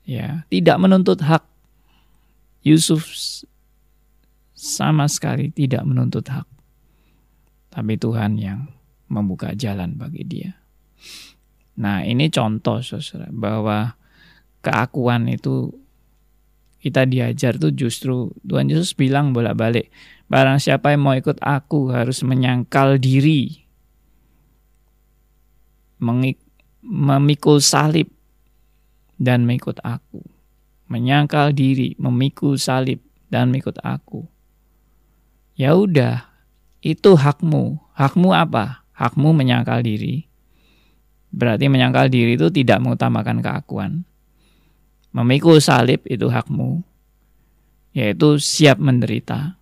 [0.08, 1.44] Ya, tidak menuntut hak.
[2.64, 3.04] Yusuf
[4.56, 6.48] sama sekali tidak menuntut hak.
[7.68, 8.72] Tapi Tuhan yang
[9.12, 10.56] membuka jalan bagi dia.
[11.76, 13.94] Nah, ini contoh Saudara bahwa
[14.64, 15.74] keakuan itu
[16.82, 19.94] kita diajar tuh justru Tuhan Yesus bilang bolak-balik
[20.26, 23.61] barang siapa yang mau ikut aku harus menyangkal diri
[26.82, 28.10] memikul salib
[29.22, 30.26] dan mengikut aku.
[30.90, 34.26] Menyangkal diri memikul salib dan mengikut aku.
[35.54, 36.26] Ya udah
[36.82, 37.78] itu hakmu.
[37.94, 38.82] Hakmu apa?
[38.92, 40.26] Hakmu menyangkal diri.
[41.32, 43.92] Berarti menyangkal diri itu tidak mengutamakan keakuan.
[45.12, 46.80] Memikul salib itu hakmu,
[47.92, 49.60] yaitu siap menderita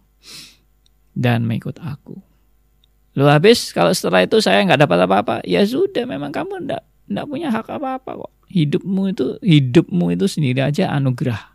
[1.14, 2.29] dan mengikut aku.
[3.18, 7.26] Lu habis kalau setelah itu saya nggak dapat apa-apa, ya sudah memang kamu ndak ndak
[7.26, 8.32] punya hak apa-apa kok.
[8.50, 11.54] Hidupmu itu hidupmu itu sendiri aja anugerah.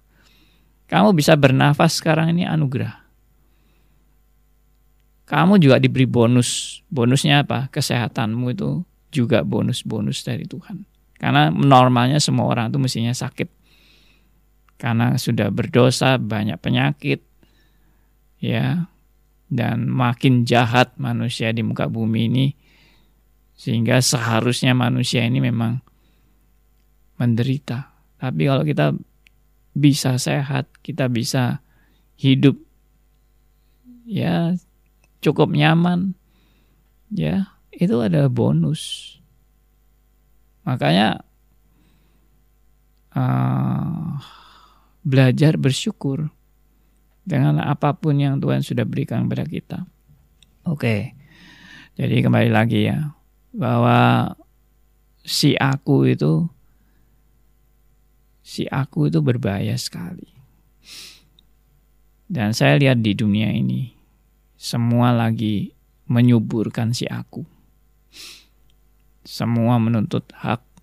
[0.87, 3.03] Kamu bisa bernafas sekarang ini anugerah.
[5.25, 6.81] Kamu juga diberi bonus.
[6.87, 7.67] Bonusnya apa?
[7.73, 10.85] Kesehatanmu itu juga bonus-bonus dari Tuhan.
[11.17, 13.49] Karena normalnya semua orang itu mestinya sakit
[14.75, 17.23] karena sudah berdosa banyak penyakit
[18.43, 18.91] ya
[19.49, 22.47] dan makin jahat manusia di muka bumi ini
[23.55, 25.79] sehingga seharusnya manusia ini memang
[27.15, 27.95] menderita.
[28.19, 28.91] Tapi kalau kita
[29.75, 31.60] bisa sehat kita bisa
[32.15, 32.55] hidup
[34.08, 34.55] ya
[35.19, 36.15] cukup nyaman
[37.12, 39.15] ya itu ada bonus.
[40.65, 41.21] Makanya
[43.13, 44.17] uh,
[45.05, 46.34] belajar bersyukur
[47.25, 49.79] dengan apa pun yang Tuhan sudah berikan kepada kita.
[50.65, 51.17] Oke,
[51.97, 53.13] jadi kembali lagi ya,
[53.51, 54.33] bahwa
[55.25, 56.45] si aku itu,
[58.45, 60.29] si aku itu berbahaya sekali.
[62.25, 63.93] Dan saya lihat di dunia ini,
[64.55, 65.73] semua lagi
[66.09, 67.45] menyuburkan si aku.
[69.25, 70.75] Semua menuntut hak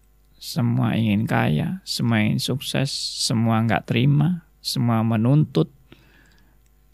[0.42, 2.90] semua ingin kaya, semua ingin sukses,
[3.22, 5.70] semua nggak terima, semua menuntut,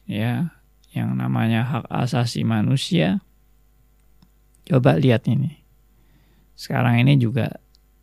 [0.09, 0.57] ya,
[0.97, 3.21] yang namanya hak asasi manusia.
[4.65, 5.61] Coba lihat ini.
[6.59, 7.61] Sekarang ini juga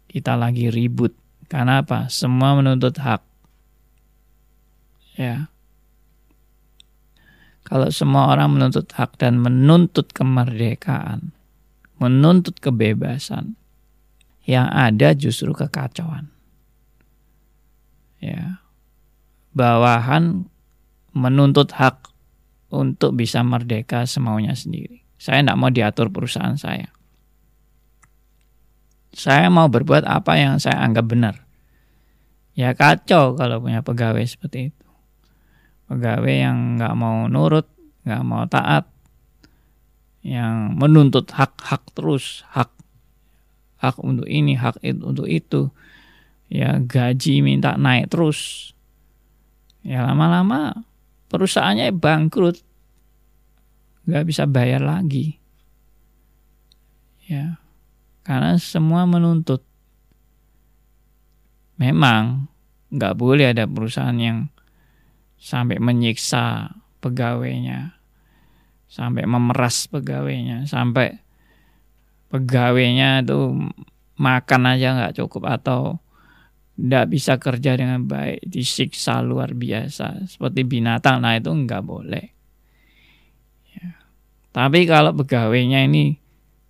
[0.07, 1.17] kita lagi ribut.
[1.49, 2.07] Karena apa?
[2.07, 3.21] Semua menuntut hak.
[5.19, 5.49] Ya,
[7.65, 11.33] Kalau semua orang menuntut hak dan menuntut kemerdekaan,
[11.97, 13.57] menuntut kebebasan,
[14.45, 16.29] yang ada justru kekacauan.
[18.21, 18.61] Ya.
[19.57, 20.45] Bawahan
[21.15, 22.11] menuntut hak
[22.69, 25.01] untuk bisa merdeka semaunya sendiri.
[25.15, 26.91] Saya tidak mau diatur perusahaan saya.
[29.15, 31.35] Saya mau berbuat apa yang saya anggap benar.
[32.51, 34.85] Ya kacau kalau punya pegawai seperti itu
[35.85, 37.69] pegawai yang nggak mau nurut,
[38.05, 38.89] nggak mau taat,
[40.25, 42.73] yang menuntut hak-hak terus, hak
[43.77, 45.69] hak untuk ini, hak itu, untuk itu,
[46.49, 48.73] ya gaji minta naik terus,
[49.85, 50.73] ya lama-lama
[51.31, 52.61] perusahaannya bangkrut,
[54.05, 55.37] nggak bisa bayar lagi,
[57.25, 57.57] ya
[58.25, 59.61] karena semua menuntut.
[61.75, 62.47] Memang
[62.89, 64.47] nggak boleh ada perusahaan yang
[65.35, 66.71] sampai menyiksa
[67.03, 67.99] pegawainya,
[68.87, 71.19] sampai memeras pegawainya, sampai
[72.31, 73.69] pegawainya itu
[74.15, 75.99] makan aja nggak cukup atau
[76.75, 81.23] tidak bisa kerja dengan baik, disiksa luar biasa seperti binatang.
[81.23, 82.25] Nah itu nggak boleh.
[83.75, 83.95] Ya.
[84.51, 86.19] Tapi kalau pegawainya ini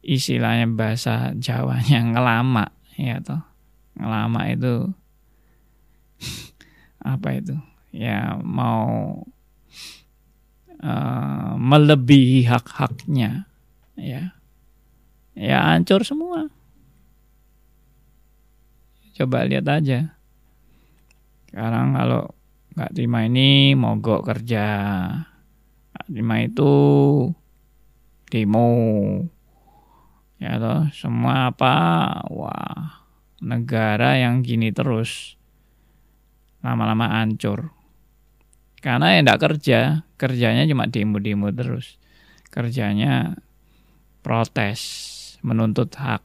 [0.05, 2.65] istilahnya bahasa Jawanya ngelama,
[2.95, 3.41] ya toh
[3.97, 4.93] ngelama itu
[7.15, 7.57] apa itu?
[7.95, 9.23] ya mau
[10.83, 13.47] uh, melebihi hak-haknya
[13.95, 14.35] ya
[15.31, 16.51] ya hancur semua
[19.15, 20.19] coba lihat aja.
[21.47, 22.35] Sekarang kalau
[22.75, 24.67] nggak terima ini mogok kerja.
[25.95, 26.73] Nggak terima itu
[28.27, 28.69] demo.
[30.35, 31.75] Ya toh semua apa?
[32.27, 33.07] Wah
[33.39, 35.39] negara yang gini terus
[36.59, 37.71] lama-lama hancur.
[38.81, 39.79] Karena ya tidak kerja,
[40.17, 41.97] kerjanya cuma demo-demo terus.
[42.53, 43.37] Kerjanya
[44.21, 44.81] protes,
[45.41, 46.21] menuntut hak.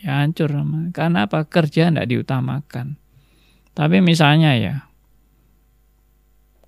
[0.00, 0.52] Ya hancur.
[0.92, 1.48] Karena apa?
[1.48, 3.00] Kerja tidak diutamakan.
[3.76, 4.88] Tapi misalnya ya,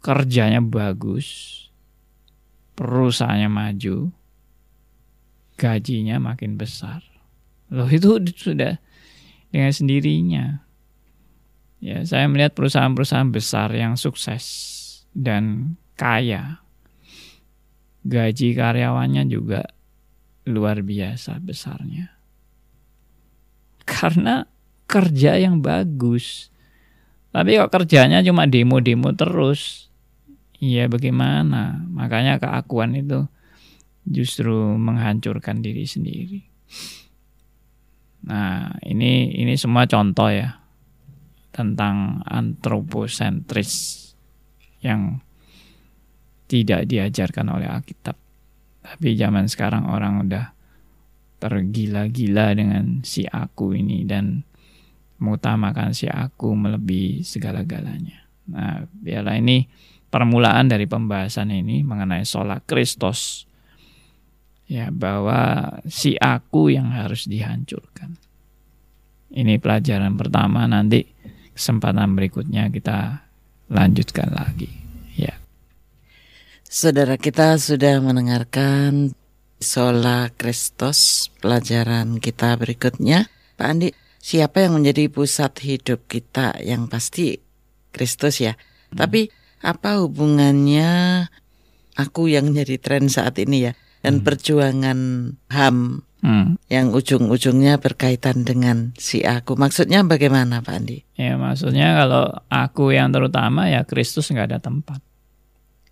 [0.04, 1.56] kerjanya bagus,
[2.76, 4.12] perusahaannya maju,
[5.56, 7.00] gajinya makin besar.
[7.72, 8.76] Loh itu sudah
[9.48, 10.64] dengan sendirinya.
[11.78, 14.44] Ya, saya melihat perusahaan-perusahaan besar yang sukses
[15.14, 16.60] dan kaya.
[18.04, 19.64] Gaji karyawannya juga
[20.48, 22.17] luar biasa besarnya.
[23.88, 24.44] Karena
[24.84, 26.52] kerja yang bagus.
[27.32, 29.88] Tapi kok kerjanya cuma demo-demo terus,
[30.60, 31.80] ya bagaimana?
[31.88, 33.24] Makanya keakuan itu
[34.04, 36.40] justru menghancurkan diri sendiri.
[38.28, 40.60] Nah, ini ini semua contoh ya
[41.52, 44.04] tentang antroposentris
[44.84, 45.20] yang
[46.48, 48.16] tidak diajarkan oleh Alkitab.
[48.82, 50.57] Tapi zaman sekarang orang udah
[51.38, 54.42] tergila-gila dengan si aku ini dan
[55.18, 58.26] mengutamakan si aku melebihi segala-galanya.
[58.50, 59.66] Nah, biarlah ini
[60.08, 63.46] permulaan dari pembahasan ini mengenai sholat Kristus.
[64.68, 68.20] Ya, bahwa si aku yang harus dihancurkan.
[69.32, 71.08] Ini pelajaran pertama nanti
[71.56, 73.24] kesempatan berikutnya kita
[73.72, 74.68] lanjutkan lagi.
[75.16, 75.40] Ya.
[76.68, 79.16] Saudara kita sudah mendengarkan
[79.58, 83.26] Sola Kristus pelajaran kita berikutnya.
[83.58, 83.90] Pak Andi,
[84.22, 87.42] siapa yang menjadi pusat hidup kita yang pasti
[87.90, 88.54] Kristus ya.
[88.54, 89.02] Hmm.
[89.02, 91.26] Tapi apa hubungannya
[91.98, 93.72] aku yang jadi tren saat ini ya
[94.06, 94.24] dan hmm.
[94.24, 94.98] perjuangan
[95.50, 96.58] HAM Hmm.
[96.66, 99.54] Yang ujung-ujungnya berkaitan dengan si aku.
[99.54, 101.06] Maksudnya bagaimana Pak Andi?
[101.14, 104.98] Ya maksudnya kalau aku yang terutama ya Kristus nggak ada tempat.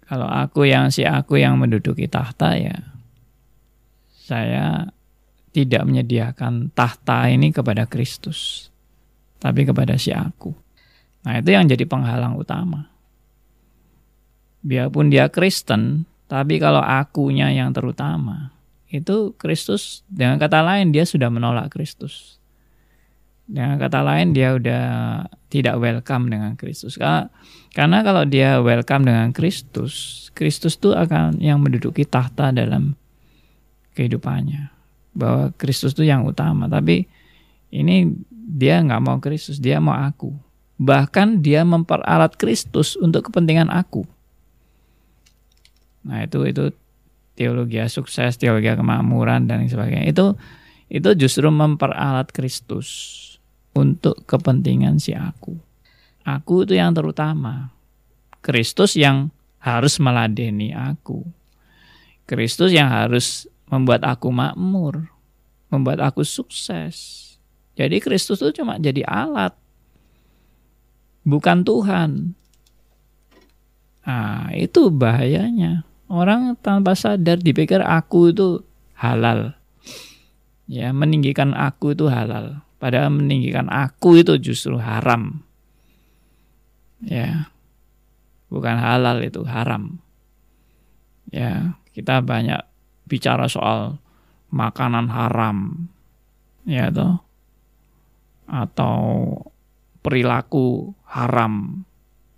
[0.02, 2.74] Kalau aku yang si aku yang menduduki tahta ya
[4.26, 4.90] saya
[5.54, 8.68] tidak menyediakan tahta ini kepada Kristus.
[9.38, 10.50] Tapi kepada si aku.
[11.22, 12.90] Nah itu yang jadi penghalang utama.
[14.66, 18.50] Biarpun dia Kristen, tapi kalau akunya yang terutama,
[18.90, 22.42] itu Kristus dengan kata lain dia sudah menolak Kristus.
[23.46, 24.86] Dengan kata lain dia udah
[25.54, 26.98] tidak welcome dengan Kristus.
[27.70, 32.98] Karena kalau dia welcome dengan Kristus, Kristus itu akan yang menduduki tahta dalam
[33.96, 34.68] kehidupannya.
[35.16, 36.68] Bahwa Kristus itu yang utama.
[36.68, 37.08] Tapi
[37.72, 40.30] ini dia nggak mau Kristus, dia mau aku.
[40.76, 44.04] Bahkan dia memperalat Kristus untuk kepentingan aku.
[46.06, 46.70] Nah itu itu
[47.34, 50.06] teologi sukses, teologi kemakmuran dan sebagainya.
[50.06, 50.36] Itu
[50.86, 52.88] itu justru memperalat Kristus
[53.74, 55.58] untuk kepentingan si aku.
[56.22, 57.74] Aku itu yang terutama.
[58.44, 61.26] Kristus yang harus meladeni aku.
[62.26, 65.10] Kristus yang harus membuat aku makmur,
[65.70, 67.24] membuat aku sukses.
[67.76, 69.52] Jadi Kristus itu cuma jadi alat,
[71.26, 72.10] bukan Tuhan.
[74.06, 75.82] Nah, itu bahayanya.
[76.06, 78.62] Orang tanpa sadar dipikir aku itu
[78.94, 79.58] halal.
[80.70, 82.62] Ya, meninggikan aku itu halal.
[82.78, 85.42] Padahal meninggikan aku itu justru haram.
[87.02, 87.50] Ya.
[88.46, 89.98] Bukan halal itu haram.
[91.34, 92.62] Ya, kita banyak
[93.06, 93.98] bicara soal
[94.50, 95.88] makanan haram.
[96.66, 97.22] Ya toh.
[98.46, 98.98] Atau
[100.02, 101.82] perilaku haram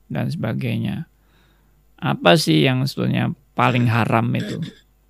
[0.09, 1.09] dan sebagainya.
[1.99, 4.63] Apa sih yang sebetulnya paling haram itu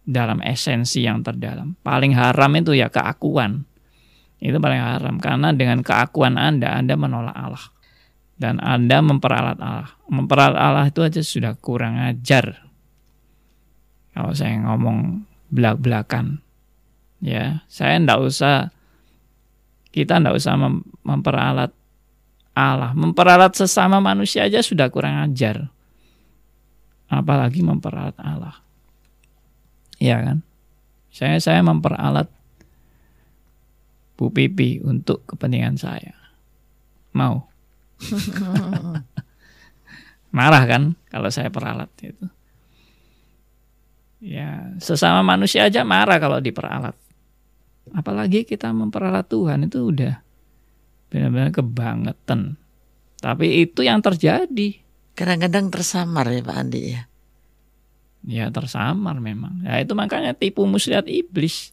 [0.02, 1.78] dalam esensi yang terdalam?
[1.84, 3.68] Paling haram itu ya keakuan.
[4.38, 7.64] Itu paling haram karena dengan keakuan Anda Anda menolak Allah
[8.38, 9.90] dan Anda memperalat Allah.
[10.06, 12.70] Memperalat Allah itu aja sudah kurang ajar.
[14.14, 16.40] Kalau saya ngomong belak-belakan.
[17.18, 18.70] Ya, saya ndak usah
[19.90, 20.54] kita ndak usah
[21.02, 21.74] memperalat
[22.54, 22.94] Allah.
[22.94, 25.70] Memperalat sesama manusia aja sudah kurang ajar.
[27.08, 28.62] Apalagi memperalat Allah.
[29.98, 30.38] Iya kan?
[31.10, 32.30] Saya saya memperalat
[34.18, 36.14] Bu Pipi untuk kepentingan saya.
[37.14, 37.46] Mau?
[40.36, 42.26] Marah kan kalau saya peralat itu.
[44.18, 46.94] Ya, sesama manusia aja marah kalau diperalat.
[47.94, 50.20] Apalagi kita memperalat Tuhan itu udah
[51.08, 52.58] benar-benar kebangetan.
[53.18, 54.78] Tapi itu yang terjadi.
[55.14, 57.02] Kadang-kadang tersamar ya Pak Andi ya.
[58.26, 59.62] Ya tersamar memang.
[59.62, 61.70] Ya itu makanya tipu muslihat iblis.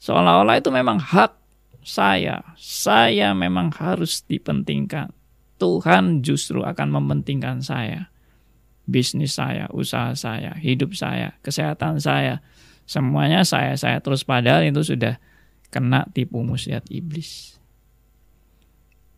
[0.00, 1.36] Seolah-olah itu memang hak
[1.84, 2.44] saya.
[2.56, 5.12] Saya memang harus dipentingkan.
[5.60, 8.08] Tuhan justru akan mementingkan saya.
[8.90, 12.42] Bisnis saya, usaha saya, hidup saya, kesehatan saya.
[12.90, 15.22] Semuanya saya, saya terus padahal itu sudah
[15.70, 17.54] kena tipu muslihat iblis.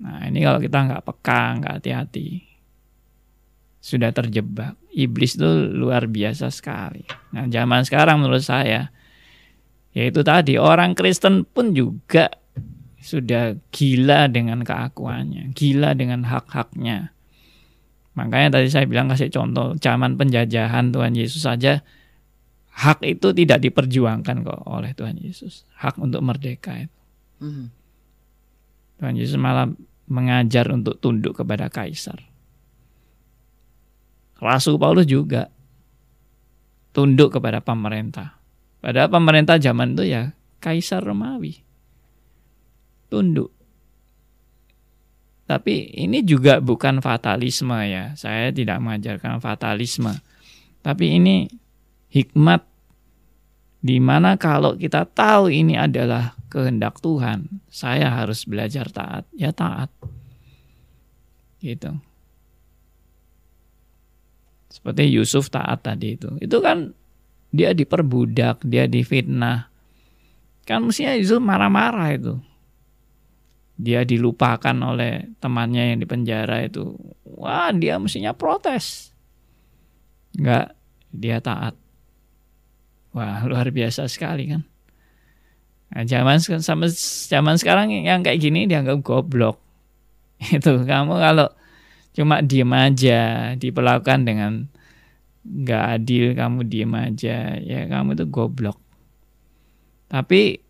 [0.04, 2.44] Nah ini kalau kita nggak peka, nggak hati-hati,
[3.80, 4.76] sudah terjebak.
[4.92, 7.08] Iblis itu luar biasa sekali.
[7.32, 8.92] Nah zaman sekarang menurut saya,
[9.96, 12.28] yaitu tadi orang Kristen pun juga
[13.02, 17.10] sudah gila dengan keakuannya, gila dengan hak-haknya.
[18.12, 21.80] Makanya tadi saya bilang kasih contoh zaman penjajahan Tuhan Yesus saja
[22.72, 25.64] hak itu tidak diperjuangkan kok oleh Tuhan Yesus.
[25.76, 26.98] Hak untuk merdeka itu.
[27.40, 27.68] Hmm.
[29.00, 29.68] Tuhan Yesus malah
[30.08, 32.20] mengajar untuk tunduk kepada kaisar.
[34.42, 35.48] Rasul Paulus juga
[36.92, 38.42] tunduk kepada pemerintah.
[38.82, 41.62] Padahal pemerintah zaman itu ya kaisar Romawi.
[43.08, 43.54] Tunduk.
[45.52, 48.16] Tapi ini juga bukan fatalisme ya.
[48.16, 50.16] Saya tidak mengajarkan fatalisme.
[50.80, 51.44] Tapi ini
[52.08, 52.64] hikmat
[53.84, 59.92] di mana kalau kita tahu ini adalah kehendak Tuhan, saya harus belajar taat, ya taat.
[61.60, 62.00] Gitu.
[64.72, 66.32] Seperti Yusuf taat tadi itu.
[66.40, 66.96] Itu kan
[67.52, 69.68] dia diperbudak, dia difitnah.
[70.64, 72.40] Kan mestinya Yusuf marah-marah itu.
[73.76, 76.94] Dia dilupakan oleh temannya yang di penjara itu.
[77.24, 79.10] Wah, dia mestinya protes.
[80.36, 80.76] Enggak,
[81.12, 81.74] dia taat.
[83.12, 84.62] Wah, luar biasa sekali kan.
[85.92, 86.88] Nah, zaman sama
[87.28, 89.60] zaman sekarang yang kayak gini dianggap goblok.
[90.56, 91.48] Itu kamu kalau
[92.12, 94.68] cuma diem aja diperlakukan dengan
[95.42, 98.78] nggak adil kamu diem aja ya kamu itu goblok.
[100.12, 100.60] Tapi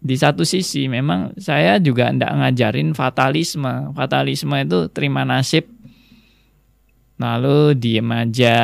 [0.00, 3.92] di satu sisi memang saya juga tidak ngajarin fatalisme.
[3.92, 5.68] Fatalisme itu terima nasib
[7.20, 8.58] lalu diem aja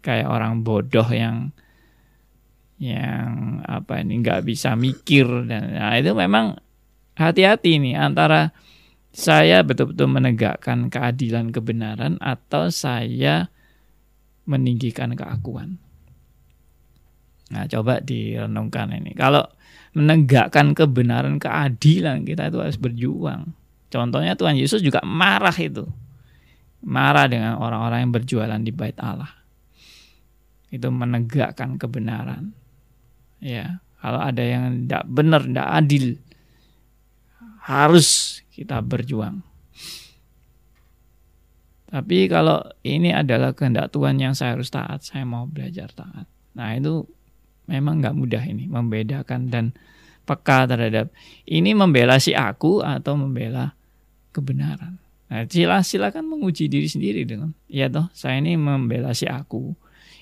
[0.00, 1.52] kayak orang bodoh yang
[2.80, 6.56] yang apa ini nggak bisa mikir dan nah itu memang
[7.20, 8.56] hati-hati nih antara
[9.12, 13.52] saya betul-betul menegakkan keadilan kebenaran atau saya
[14.48, 15.76] meninggikan keakuan.
[17.50, 19.10] Nah, coba direnungkan ini.
[19.18, 19.42] Kalau
[19.96, 23.50] menegakkan kebenaran, keadilan, kita itu harus berjuang.
[23.90, 25.86] Contohnya Tuhan Yesus juga marah itu.
[26.80, 29.30] Marah dengan orang-orang yang berjualan di bait Allah.
[30.70, 32.54] Itu menegakkan kebenaran
[33.40, 36.04] ya kalau ada yang tidak benar tidak adil
[37.64, 39.40] harus kita berjuang
[41.90, 46.76] tapi kalau ini adalah kehendak Tuhan yang saya harus taat saya mau belajar taat nah
[46.76, 47.08] itu
[47.66, 49.64] memang nggak mudah ini membedakan dan
[50.24, 51.10] peka terhadap
[51.48, 53.74] ini membela si aku atau membela
[54.30, 55.00] kebenaran
[55.30, 59.78] Nah, sila silakan menguji diri sendiri dengan ya toh saya ini membela si aku.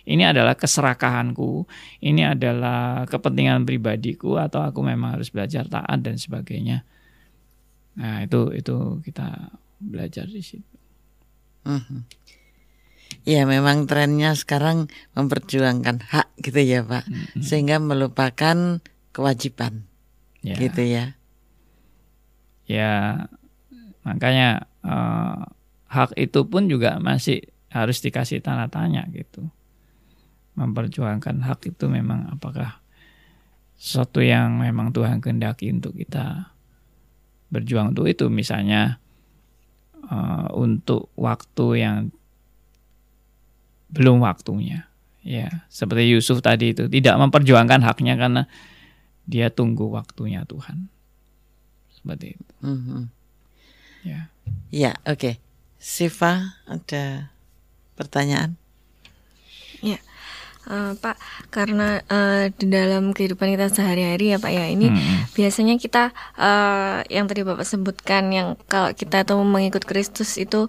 [0.08, 1.68] Ini adalah keserakahanku,
[2.00, 6.80] ini adalah kepentingan pribadiku atau aku memang harus belajar taat dan sebagainya.
[8.00, 10.76] Nah, itu itu kita belajar di situ.
[11.68, 12.17] Mhm.
[13.24, 17.40] Ya memang trennya sekarang memperjuangkan hak gitu ya Pak, Mhm.
[17.44, 18.80] sehingga melupakan
[19.12, 19.84] kewajiban
[20.40, 20.56] Ya.
[20.56, 21.04] gitu ya.
[22.64, 23.26] ya
[24.04, 25.40] makanya eh,
[25.88, 29.48] hak itu pun juga masih harus dikasih tanda tanya gitu
[30.52, 32.80] memperjuangkan hak itu memang apakah
[33.80, 36.52] sesuatu yang memang Tuhan kehendaki untuk kita
[37.48, 39.00] berjuang untuk itu misalnya
[40.04, 41.96] eh, untuk waktu yang
[43.88, 44.84] belum waktunya
[45.24, 48.42] ya seperti Yusuf tadi itu tidak memperjuangkan haknya karena
[49.28, 50.88] dia tunggu waktunya Tuhan
[51.92, 53.02] seperti itu Mhm.
[54.04, 54.20] ya
[54.72, 55.36] Ya oke,
[55.76, 57.32] Siva ada
[57.96, 58.56] pertanyaan?
[60.68, 61.16] Eh, Pak,
[61.48, 65.24] karena eh, di dalam kehidupan kita sehari-hari ya Pak ya, ini Hmm.
[65.32, 70.68] biasanya kita eh, yang tadi Bapak sebutkan yang kalau kita tuh mengikut Kristus itu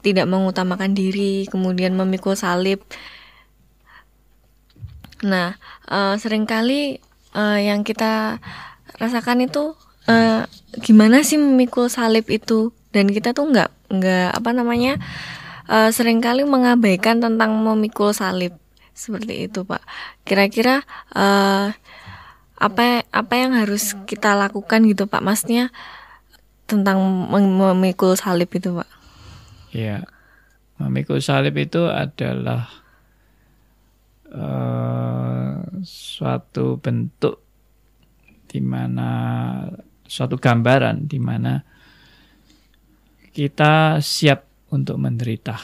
[0.00, 2.82] tidak mengutamakan diri, kemudian memikul salib.
[5.26, 5.58] Nah,
[5.90, 7.02] eh, sering kali
[7.34, 8.38] eh, yang kita
[9.02, 9.74] rasakan itu
[10.06, 10.46] eh,
[10.78, 12.70] gimana sih memikul salib itu?
[12.94, 14.96] Dan kita tuh nggak nggak apa namanya
[15.66, 18.54] eh, sering kali mengabaikan tentang memikul salib
[18.94, 19.82] seperti itu, Pak.
[20.22, 21.74] Kira-kira eh,
[22.58, 25.22] apa apa yang harus kita lakukan gitu, Pak?
[25.22, 25.70] Maksudnya
[26.70, 28.97] tentang mem- memikul salib itu, Pak.
[29.78, 30.02] Ya,
[30.82, 32.66] memikul salib itu adalah
[34.26, 35.54] eh,
[35.86, 37.46] suatu bentuk
[38.50, 39.10] di mana
[40.02, 41.62] suatu gambaran di mana
[43.30, 45.54] kita siap untuk menderita,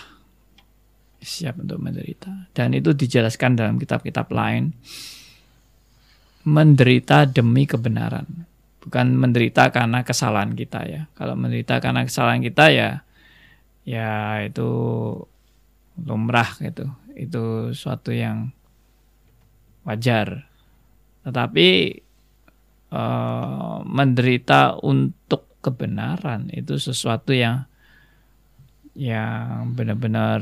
[1.18, 4.70] siap untuk menderita, dan itu dijelaskan dalam kitab-kitab lain.
[6.44, 8.46] Menderita demi kebenaran,
[8.78, 11.02] bukan menderita karena kesalahan kita ya.
[11.16, 13.03] Kalau menderita karena kesalahan kita ya
[13.84, 14.68] ya itu
[16.00, 16.88] lumrah gitu.
[17.14, 18.50] Itu suatu yang
[19.86, 20.48] wajar.
[21.22, 21.68] Tetapi
[22.90, 27.64] eh, menderita untuk kebenaran itu sesuatu yang
[28.94, 30.40] yang benar-benar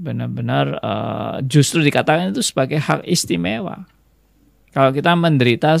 [0.00, 3.86] benar-benar eh, justru dikatakan itu sebagai hak istimewa.
[4.70, 5.74] Kalau kita menderita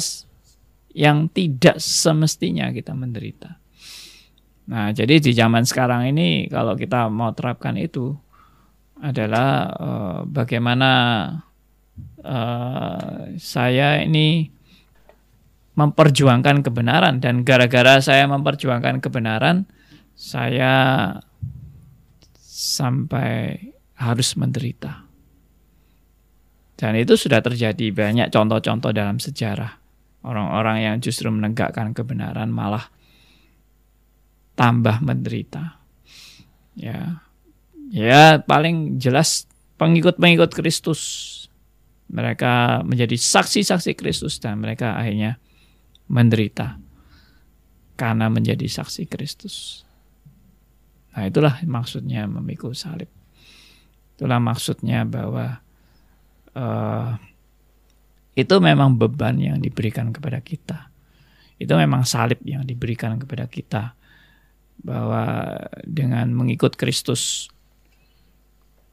[0.90, 3.60] yang tidak semestinya kita menderita
[4.68, 8.12] Nah, jadi di zaman sekarang ini kalau kita mau terapkan itu
[9.00, 10.90] adalah eh, bagaimana
[12.20, 14.52] eh, saya ini
[15.80, 19.64] memperjuangkan kebenaran dan gara-gara saya memperjuangkan kebenaran
[20.12, 21.16] saya
[22.44, 23.56] sampai
[23.96, 25.08] harus menderita.
[26.76, 29.80] Dan itu sudah terjadi banyak contoh-contoh dalam sejarah.
[30.24, 32.88] Orang-orang yang justru menegakkan kebenaran malah
[34.60, 35.80] tambah menderita.
[36.76, 37.24] Ya.
[37.88, 39.48] Ya, paling jelas
[39.80, 41.00] pengikut-pengikut Kristus.
[42.12, 45.40] Mereka menjadi saksi-saksi Kristus dan mereka akhirnya
[46.10, 46.76] menderita
[47.96, 49.86] karena menjadi saksi Kristus.
[51.16, 53.08] Nah, itulah maksudnya memikul salib.
[54.18, 55.62] Itulah maksudnya bahwa
[56.52, 57.10] eh,
[58.36, 60.90] itu memang beban yang diberikan kepada kita.
[61.56, 63.99] Itu memang salib yang diberikan kepada kita
[64.80, 67.52] bahwa dengan mengikut Kristus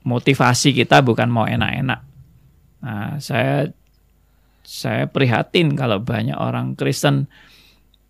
[0.07, 2.01] motivasi kita bukan mau enak-enak.
[2.83, 3.71] Nah, saya
[4.67, 7.31] saya prihatin kalau banyak orang Kristen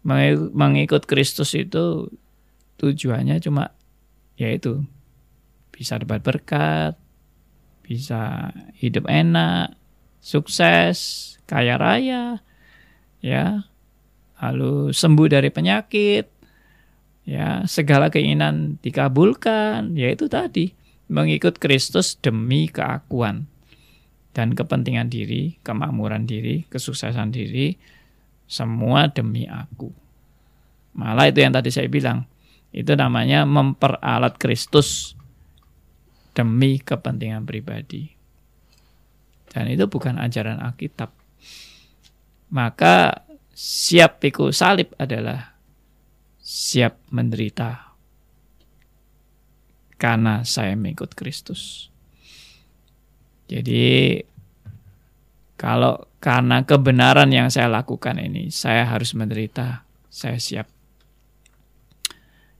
[0.01, 2.09] mengi- mengikut Kristus itu
[2.82, 3.73] tujuannya cuma
[4.38, 4.86] yaitu
[5.73, 6.93] bisa dapat berkat,
[7.86, 9.78] bisa hidup enak,
[10.21, 12.41] sukses, kaya raya,
[13.21, 13.65] ya,
[14.41, 16.36] lalu sembuh dari penyakit,
[17.28, 20.71] ya segala keinginan dikabulkan yaitu tadi
[21.11, 23.51] mengikut Kristus demi keakuan
[24.32, 27.75] dan kepentingan diri, kemakmuran diri, kesuksesan diri
[28.47, 29.91] semua demi aku.
[30.95, 32.30] Malah itu yang tadi saya bilang,
[32.71, 35.17] itu namanya memperalat Kristus
[36.38, 38.13] demi kepentingan pribadi.
[39.49, 41.09] Dan itu bukan ajaran Alkitab.
[42.53, 43.25] Maka
[43.57, 45.57] siap pikul salib adalah
[46.47, 47.91] siap menderita
[49.99, 51.91] karena saya mengikut Kristus.
[53.51, 54.23] Jadi
[55.59, 60.71] kalau karena kebenaran yang saya lakukan ini saya harus menderita, saya siap.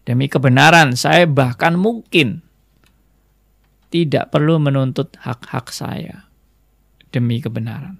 [0.03, 2.43] Demi kebenaran, saya bahkan mungkin
[3.88, 6.27] tidak perlu menuntut hak-hak saya
[7.15, 7.99] demi kebenaran.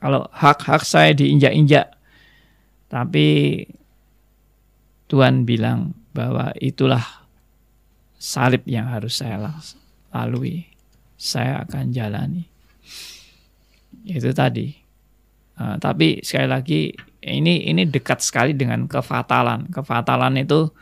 [0.00, 1.96] Kalau hak-hak saya diinjak-injak,
[2.92, 3.64] tapi
[5.12, 7.04] Tuhan bilang bahwa itulah
[8.16, 9.52] salib yang harus saya
[10.08, 10.64] lalui.
[11.20, 12.48] Saya akan jalani.
[14.08, 14.72] Itu tadi.
[15.60, 16.80] Uh, tapi sekali lagi
[17.20, 19.68] ini ini dekat sekali dengan kefatalan.
[19.68, 20.72] Kefatalan itu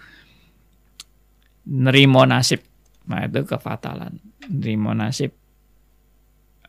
[1.66, 2.62] nerimo nasib.
[3.11, 4.14] Nah, itu kefatalan.
[4.47, 5.35] Nerimo nasib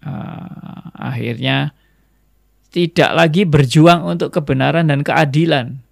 [0.06, 1.74] uh, akhirnya
[2.72, 5.84] tidak lagi berjuang untuk kebenaran dan keadilan.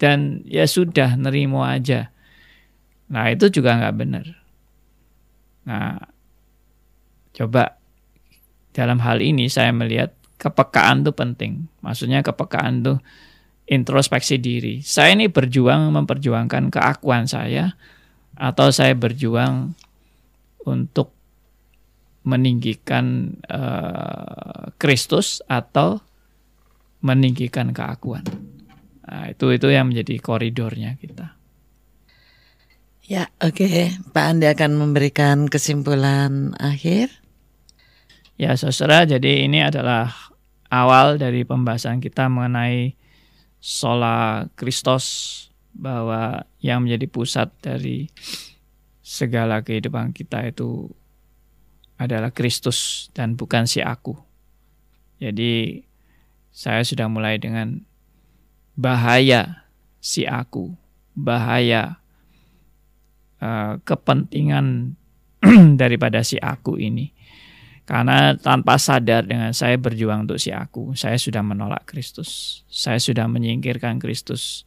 [0.00, 2.08] Dan ya sudah nerimo aja.
[3.12, 4.26] Nah, itu juga nggak benar.
[5.68, 6.00] Nah,
[7.36, 7.76] coba
[8.72, 11.68] dalam hal ini saya melihat kepekaan itu penting.
[11.84, 12.94] Maksudnya kepekaan itu
[13.68, 14.80] introspeksi diri.
[14.80, 17.76] Saya ini berjuang memperjuangkan keakuan saya
[18.40, 19.76] atau saya berjuang
[20.64, 21.12] untuk
[22.24, 26.00] meninggikan uh, Kristus atau
[27.00, 28.24] meninggikan keakuan.
[29.10, 31.34] Nah, itu itu yang menjadi koridornya kita.
[33.10, 33.66] Ya, oke.
[33.66, 33.90] Okay.
[34.14, 37.10] Pak Andi akan memberikan kesimpulan akhir.
[38.38, 40.14] Ya, saudara, jadi ini adalah
[40.70, 42.94] awal dari pembahasan kita mengenai
[43.58, 48.06] sola Kristus bahwa yang menjadi pusat dari
[49.02, 50.86] segala kehidupan kita itu
[51.98, 54.14] adalah Kristus dan bukan si aku.
[55.18, 55.82] Jadi
[56.54, 57.89] saya sudah mulai dengan
[58.80, 59.68] bahaya
[60.00, 60.72] si aku,
[61.12, 62.00] bahaya
[63.44, 64.96] uh, kepentingan
[65.80, 67.12] daripada si aku ini.
[67.84, 72.62] Karena tanpa sadar dengan saya berjuang untuk si aku, saya sudah menolak Kristus.
[72.70, 74.62] Saya sudah menyingkirkan Kristus.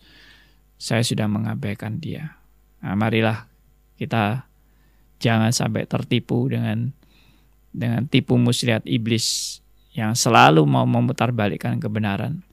[0.76, 2.36] Saya sudah mengabaikan dia.
[2.84, 3.48] Nah, marilah
[3.96, 4.44] kita
[5.24, 6.92] jangan sampai tertipu dengan
[7.72, 9.58] dengan tipu muslihat iblis
[9.96, 12.44] yang selalu mau memutarbalikkan kebenaran.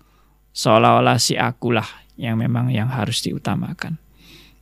[0.50, 1.86] Seolah-olah si akulah
[2.18, 3.96] yang memang yang harus diutamakan.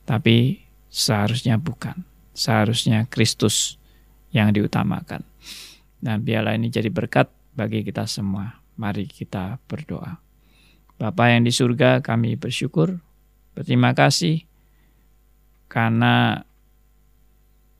[0.05, 2.05] Tapi seharusnya bukan.
[2.33, 3.75] Seharusnya Kristus
[4.31, 5.25] yang diutamakan.
[5.99, 7.27] Dan biarlah ini jadi berkat
[7.57, 8.61] bagi kita semua.
[8.79, 10.21] Mari kita berdoa.
[10.99, 12.99] Bapa yang di surga, kami bersyukur,
[13.55, 14.43] berterima kasih
[15.71, 16.43] karena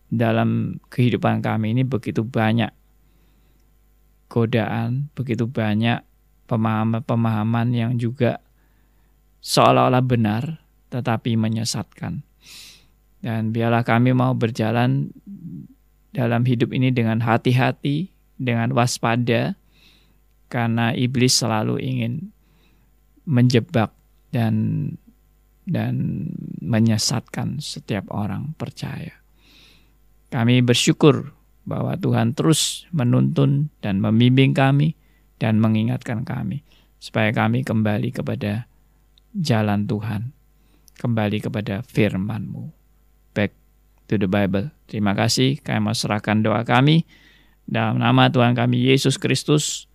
[0.10, 2.72] dalam kehidupan kami ini begitu banyak
[4.30, 6.06] godaan, begitu banyak
[6.50, 8.42] pemahaman-pemahaman yang juga
[9.46, 10.44] seolah-olah benar
[10.90, 12.26] tetapi menyesatkan.
[13.22, 15.14] Dan biarlah kami mau berjalan
[16.10, 19.54] dalam hidup ini dengan hati-hati, dengan waspada,
[20.50, 22.34] karena iblis selalu ingin
[23.30, 23.94] menjebak
[24.34, 24.98] dan
[25.70, 26.26] dan
[26.66, 29.14] menyesatkan setiap orang percaya.
[30.34, 31.30] Kami bersyukur
[31.70, 34.98] bahwa Tuhan terus menuntun dan membimbing kami
[35.40, 36.62] dan mengingatkan kami
[37.00, 38.68] supaya kami kembali kepada
[39.32, 40.36] jalan Tuhan,
[41.00, 42.70] kembali kepada firman-Mu.
[43.32, 43.56] Back
[44.12, 44.76] to the Bible.
[44.86, 47.08] Terima kasih kami mau serahkan doa kami
[47.70, 49.88] dalam nama Tuhan kami Yesus Kristus,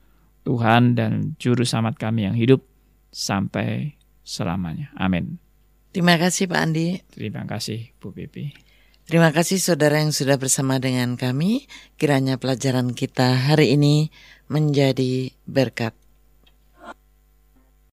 [0.47, 2.62] Tuhan dan Juru Selamat kami yang hidup
[3.11, 4.95] sampai selamanya.
[4.97, 5.42] Amin.
[5.90, 7.03] Terima kasih Pak Andi.
[7.11, 8.63] Terima kasih Bu Pipi.
[9.05, 11.68] Terima kasih saudara yang sudah bersama dengan kami.
[12.00, 14.09] Kiranya pelajaran kita hari ini
[14.48, 15.92] menjadi berkat.